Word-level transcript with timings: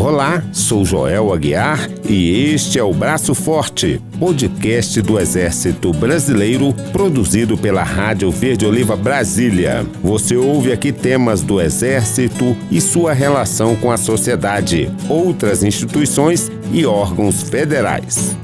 Olá, 0.00 0.44
sou 0.52 0.84
Joel 0.84 1.32
Aguiar 1.32 1.90
e 2.08 2.52
este 2.54 2.78
é 2.78 2.82
o 2.84 2.94
Braço 2.94 3.34
Forte, 3.34 4.00
podcast 4.16 5.02
do 5.02 5.18
Exército 5.18 5.92
Brasileiro, 5.92 6.72
produzido 6.92 7.58
pela 7.58 7.82
Rádio 7.82 8.30
Verde 8.30 8.64
Oliva 8.64 8.94
Brasília. 8.94 9.84
Você 10.00 10.36
ouve 10.36 10.70
aqui 10.70 10.92
temas 10.92 11.42
do 11.42 11.60
Exército 11.60 12.56
e 12.70 12.80
sua 12.80 13.12
relação 13.12 13.74
com 13.74 13.90
a 13.90 13.96
sociedade, 13.96 14.88
outras 15.08 15.64
instituições 15.64 16.48
e 16.72 16.86
órgãos 16.86 17.42
federais. 17.42 18.36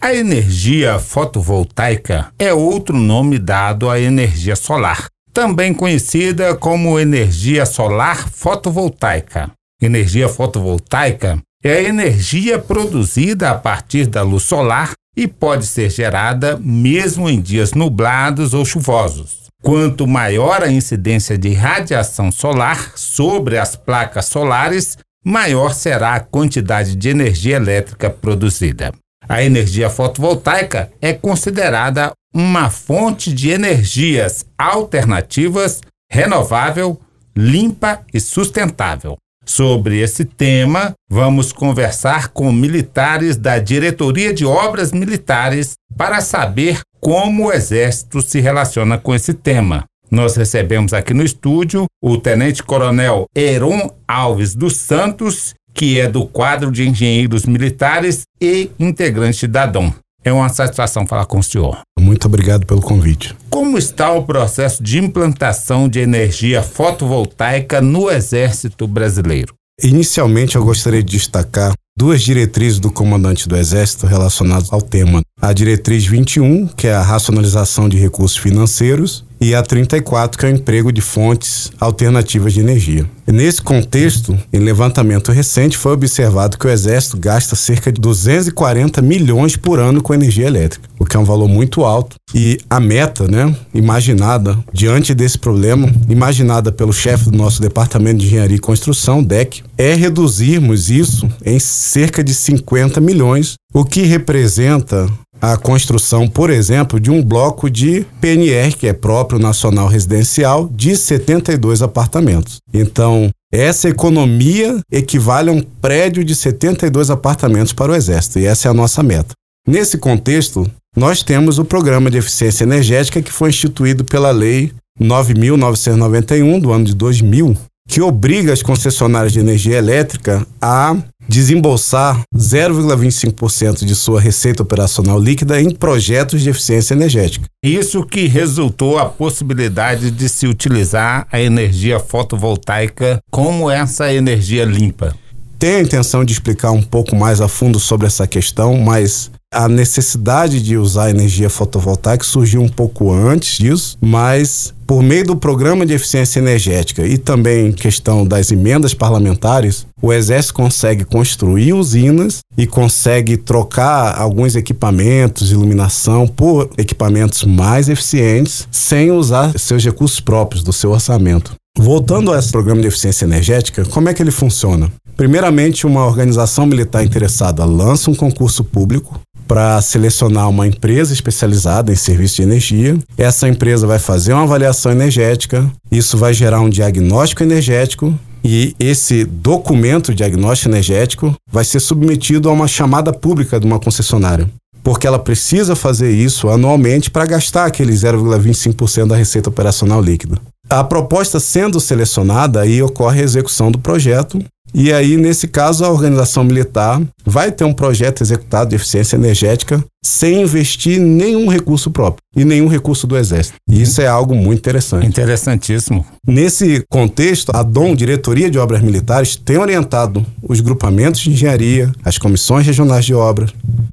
A 0.00 0.14
energia 0.14 0.98
fotovoltaica 0.98 2.32
é 2.38 2.54
outro 2.54 2.96
nome 2.96 3.38
dado 3.38 3.90
à 3.90 4.00
energia 4.00 4.56
solar, 4.56 5.08
também 5.30 5.74
conhecida 5.74 6.54
como 6.54 6.98
energia 6.98 7.66
solar 7.66 8.30
fotovoltaica. 8.30 9.50
Energia 9.82 10.28
fotovoltaica 10.28 11.38
é 11.64 11.72
a 11.72 11.82
energia 11.82 12.58
produzida 12.58 13.50
a 13.50 13.54
partir 13.54 14.06
da 14.06 14.20
luz 14.22 14.42
solar 14.42 14.92
e 15.16 15.26
pode 15.26 15.64
ser 15.64 15.88
gerada 15.88 16.58
mesmo 16.62 17.30
em 17.30 17.40
dias 17.40 17.72
nublados 17.72 18.52
ou 18.52 18.62
chuvosos. 18.62 19.48
Quanto 19.62 20.06
maior 20.06 20.62
a 20.62 20.70
incidência 20.70 21.38
de 21.38 21.54
radiação 21.54 22.30
solar 22.30 22.92
sobre 22.94 23.56
as 23.56 23.74
placas 23.74 24.26
solares, 24.26 24.98
maior 25.24 25.72
será 25.72 26.14
a 26.14 26.20
quantidade 26.20 26.94
de 26.94 27.08
energia 27.08 27.56
elétrica 27.56 28.10
produzida. 28.10 28.92
A 29.26 29.42
energia 29.42 29.88
fotovoltaica 29.88 30.92
é 31.00 31.14
considerada 31.14 32.12
uma 32.34 32.68
fonte 32.68 33.32
de 33.32 33.48
energias 33.48 34.44
alternativas, 34.58 35.80
renovável, 36.10 37.00
limpa 37.34 38.02
e 38.12 38.20
sustentável. 38.20 39.16
Sobre 39.44 40.00
esse 40.00 40.24
tema, 40.24 40.92
vamos 41.08 41.52
conversar 41.52 42.28
com 42.28 42.52
militares 42.52 43.36
da 43.36 43.58
Diretoria 43.58 44.32
de 44.32 44.44
Obras 44.44 44.92
Militares 44.92 45.74
para 45.96 46.20
saber 46.20 46.80
como 47.00 47.46
o 47.46 47.52
Exército 47.52 48.22
se 48.22 48.40
relaciona 48.40 48.98
com 48.98 49.14
esse 49.14 49.34
tema. 49.34 49.84
Nós 50.10 50.36
recebemos 50.36 50.92
aqui 50.92 51.14
no 51.14 51.22
estúdio 51.22 51.86
o 52.02 52.18
Tenente 52.18 52.62
Coronel 52.62 53.26
Heron 53.34 53.94
Alves 54.06 54.54
dos 54.54 54.76
Santos 54.76 55.54
que 55.72 55.98
é 56.00 56.08
do 56.08 56.26
quadro 56.26 56.70
de 56.70 56.88
engenheiros 56.88 57.46
militares 57.46 58.22
e 58.40 58.70
integrante 58.78 59.46
da 59.46 59.66
DOM. 59.66 59.92
É 60.22 60.32
uma 60.32 60.48
satisfação 60.50 61.06
falar 61.06 61.24
com 61.24 61.38
o 61.38 61.42
senhor. 61.42 61.80
Muito 61.98 62.26
obrigado 62.26 62.66
pelo 62.66 62.82
convite. 62.82 63.34
Como 63.48 63.78
está 63.78 64.12
o 64.12 64.24
processo 64.24 64.82
de 64.82 64.98
implantação 64.98 65.88
de 65.88 66.00
energia 66.00 66.62
fotovoltaica 66.62 67.80
no 67.80 68.10
Exército 68.10 68.86
Brasileiro? 68.86 69.54
Inicialmente, 69.82 70.56
eu 70.56 70.64
gostaria 70.64 71.02
de 71.02 71.16
destacar 71.16 71.72
duas 71.96 72.20
diretrizes 72.22 72.78
do 72.78 72.90
comandante 72.90 73.48
do 73.48 73.56
Exército 73.56 74.06
relacionadas 74.06 74.70
ao 74.70 74.82
tema. 74.82 75.22
A 75.40 75.54
diretriz 75.54 76.06
21, 76.06 76.66
que 76.66 76.86
é 76.86 76.92
a 76.92 77.02
racionalização 77.02 77.88
de 77.88 77.96
recursos 77.96 78.36
financeiros, 78.36 79.24
e 79.40 79.54
a 79.54 79.62
34, 79.62 80.38
que 80.38 80.44
é 80.44 80.48
o 80.50 80.52
emprego 80.52 80.92
de 80.92 81.00
fontes 81.00 81.72
alternativas 81.80 82.52
de 82.52 82.60
energia. 82.60 83.08
Nesse 83.26 83.62
contexto, 83.62 84.36
em 84.52 84.58
levantamento 84.58 85.32
recente, 85.32 85.78
foi 85.78 85.92
observado 85.92 86.58
que 86.58 86.66
o 86.66 86.70
Exército 86.70 87.16
gasta 87.16 87.54
cerca 87.56 87.90
de 87.90 88.00
240 88.00 89.00
milhões 89.00 89.56
por 89.56 89.78
ano 89.78 90.02
com 90.02 90.12
energia 90.12 90.46
elétrica, 90.46 90.88
o 90.98 91.04
que 91.04 91.16
é 91.16 91.20
um 91.20 91.24
valor 91.24 91.48
muito 91.48 91.84
alto. 91.84 92.16
E 92.34 92.58
a 92.68 92.78
meta, 92.80 93.26
né, 93.28 93.54
imaginada 93.72 94.58
diante 94.72 95.14
desse 95.14 95.38
problema, 95.38 95.90
imaginada 96.08 96.70
pelo 96.72 96.92
chefe 96.92 97.30
do 97.30 97.36
nosso 97.36 97.62
Departamento 97.62 98.18
de 98.18 98.26
Engenharia 98.26 98.56
e 98.56 98.60
Construção, 98.60 99.22
DEC, 99.22 99.62
é 99.78 99.94
reduzirmos 99.94 100.90
isso 100.90 101.28
em 101.44 101.58
cerca 101.58 102.22
de 102.22 102.34
50 102.34 103.00
milhões, 103.00 103.54
o 103.72 103.84
que 103.84 104.02
representa 104.02 105.08
a 105.40 105.56
construção, 105.56 106.28
por 106.28 106.50
exemplo, 106.50 107.00
de 107.00 107.10
um 107.10 107.22
bloco 107.22 107.70
de 107.70 108.04
PNR, 108.20 108.76
que 108.76 108.86
é 108.86 108.92
próprio 108.92 109.38
nacional 109.38 109.88
residencial, 109.88 110.68
de 110.72 110.96
72 110.96 111.82
apartamentos. 111.82 112.58
Então, 112.72 113.30
essa 113.52 113.88
economia 113.88 114.78
equivale 114.92 115.50
a 115.50 115.52
um 115.52 115.62
prédio 115.62 116.22
de 116.22 116.34
72 116.34 117.10
apartamentos 117.10 117.72
para 117.72 117.92
o 117.92 117.94
Exército, 117.94 118.38
e 118.38 118.46
essa 118.46 118.68
é 118.68 118.70
a 118.70 118.74
nossa 118.74 119.02
meta. 119.02 119.32
Nesse 119.66 119.98
contexto, 119.98 120.70
nós 120.96 121.22
temos 121.22 121.58
o 121.58 121.64
Programa 121.64 122.10
de 122.10 122.18
Eficiência 122.18 122.64
Energética 122.64 123.22
que 123.22 123.32
foi 123.32 123.50
instituído 123.50 124.04
pela 124.04 124.30
Lei 124.30 124.72
9.991 125.00 126.60
do 126.60 126.72
ano 126.72 126.84
de 126.84 126.94
2000, 126.94 127.56
que 127.88 128.00
obriga 128.00 128.52
as 128.52 128.62
concessionárias 128.62 129.32
de 129.32 129.40
energia 129.40 129.76
elétrica 129.76 130.46
a 130.60 130.96
desembolsar 131.30 132.22
0,25% 132.36 133.84
de 133.84 133.94
sua 133.94 134.20
receita 134.20 134.64
operacional 134.64 135.16
líquida 135.16 135.62
em 135.62 135.70
projetos 135.70 136.42
de 136.42 136.50
eficiência 136.50 136.92
energética. 136.92 137.46
Isso 137.62 138.04
que 138.04 138.26
resultou 138.26 138.98
a 138.98 139.06
possibilidade 139.06 140.10
de 140.10 140.28
se 140.28 140.48
utilizar 140.48 141.28
a 141.30 141.40
energia 141.40 142.00
fotovoltaica 142.00 143.20
como 143.30 143.70
essa 143.70 144.12
energia 144.12 144.64
limpa. 144.64 145.14
Tenho 145.56 145.76
a 145.76 145.82
intenção 145.82 146.24
de 146.24 146.32
explicar 146.32 146.72
um 146.72 146.82
pouco 146.82 147.14
mais 147.14 147.40
a 147.40 147.46
fundo 147.46 147.78
sobre 147.78 148.08
essa 148.08 148.26
questão, 148.26 148.76
mas 148.78 149.30
a 149.52 149.68
necessidade 149.68 150.62
de 150.62 150.76
usar 150.76 151.10
energia 151.10 151.50
fotovoltaica 151.50 152.24
surgiu 152.24 152.62
um 152.62 152.68
pouco 152.68 153.12
antes 153.12 153.58
disso, 153.58 153.98
mas 154.00 154.72
por 154.86 155.02
meio 155.02 155.24
do 155.24 155.36
programa 155.36 155.84
de 155.84 155.92
eficiência 155.92 156.38
energética 156.38 157.04
e 157.04 157.18
também 157.18 157.72
questão 157.72 158.24
das 158.24 158.52
emendas 158.52 158.94
parlamentares, 158.94 159.86
o 160.00 160.12
Exército 160.12 160.54
consegue 160.54 161.04
construir 161.04 161.72
usinas 161.72 162.38
e 162.56 162.64
consegue 162.64 163.36
trocar 163.36 164.16
alguns 164.16 164.54
equipamentos, 164.54 165.50
iluminação, 165.50 166.28
por 166.28 166.70
equipamentos 166.78 167.44
mais 167.44 167.88
eficientes, 167.88 168.68
sem 168.70 169.10
usar 169.10 169.56
seus 169.58 169.84
recursos 169.84 170.20
próprios 170.20 170.62
do 170.62 170.72
seu 170.72 170.92
orçamento. 170.92 171.54
Voltando 171.76 172.32
a 172.32 172.38
esse 172.38 172.50
programa 172.50 172.80
de 172.80 172.88
eficiência 172.88 173.24
energética, 173.24 173.84
como 173.84 174.08
é 174.08 174.14
que 174.14 174.22
ele 174.22 174.30
funciona? 174.30 174.90
Primeiramente, 175.16 175.86
uma 175.86 176.06
organização 176.06 176.66
militar 176.66 177.04
interessada 177.04 177.64
lança 177.64 178.10
um 178.10 178.14
concurso 178.14 178.64
público 178.64 179.20
para 179.50 179.82
selecionar 179.82 180.48
uma 180.48 180.64
empresa 180.64 181.12
especializada 181.12 181.92
em 181.92 181.96
serviço 181.96 182.36
de 182.36 182.42
energia. 182.42 182.96
Essa 183.18 183.48
empresa 183.48 183.84
vai 183.84 183.98
fazer 183.98 184.32
uma 184.32 184.44
avaliação 184.44 184.92
energética, 184.92 185.68
isso 185.90 186.16
vai 186.16 186.32
gerar 186.32 186.60
um 186.60 186.70
diagnóstico 186.70 187.42
energético 187.42 188.16
e 188.44 188.76
esse 188.78 189.24
documento 189.24 190.14
diagnóstico 190.14 190.70
energético 190.70 191.34
vai 191.50 191.64
ser 191.64 191.80
submetido 191.80 192.48
a 192.48 192.52
uma 192.52 192.68
chamada 192.68 193.12
pública 193.12 193.58
de 193.58 193.66
uma 193.66 193.80
concessionária. 193.80 194.48
Porque 194.84 195.04
ela 195.04 195.18
precisa 195.18 195.74
fazer 195.74 196.12
isso 196.12 196.48
anualmente 196.48 197.10
para 197.10 197.26
gastar 197.26 197.66
aquele 197.66 197.92
0,25% 197.92 199.08
da 199.08 199.16
receita 199.16 199.50
operacional 199.50 200.00
líquida. 200.00 200.38
A 200.68 200.84
proposta 200.84 201.40
sendo 201.40 201.80
selecionada, 201.80 202.60
aí 202.60 202.80
ocorre 202.80 203.20
a 203.20 203.24
execução 203.24 203.72
do 203.72 203.80
projeto 203.80 204.40
e 204.74 204.92
aí, 204.92 205.16
nesse 205.16 205.48
caso, 205.48 205.84
a 205.84 205.90
organização 205.90 206.44
militar 206.44 207.00
vai 207.24 207.50
ter 207.50 207.64
um 207.64 207.72
projeto 207.72 208.22
executado 208.22 208.70
de 208.70 208.76
eficiência 208.76 209.16
energética 209.16 209.84
sem 210.02 210.42
investir 210.42 210.98
nenhum 210.98 211.48
recurso 211.48 211.90
próprio 211.90 212.22
e 212.34 212.44
nenhum 212.44 212.68
recurso 212.68 213.06
do 213.06 213.18
Exército. 213.18 213.56
E 213.68 213.82
isso 213.82 214.00
é 214.00 214.06
algo 214.06 214.34
muito 214.34 214.60
interessante. 214.60 215.06
Interessantíssimo. 215.06 216.06
Nesse 216.26 216.84
contexto, 216.88 217.50
a 217.54 217.62
DOM, 217.62 217.94
Diretoria 217.94 218.50
de 218.50 218.58
Obras 218.58 218.80
Militares, 218.80 219.36
tem 219.36 219.58
orientado 219.58 220.24
os 220.42 220.60
grupamentos 220.60 221.20
de 221.20 221.30
engenharia, 221.30 221.92
as 222.04 222.16
comissões 222.16 222.66
regionais 222.66 223.04
de 223.04 223.12
obras, 223.12 223.50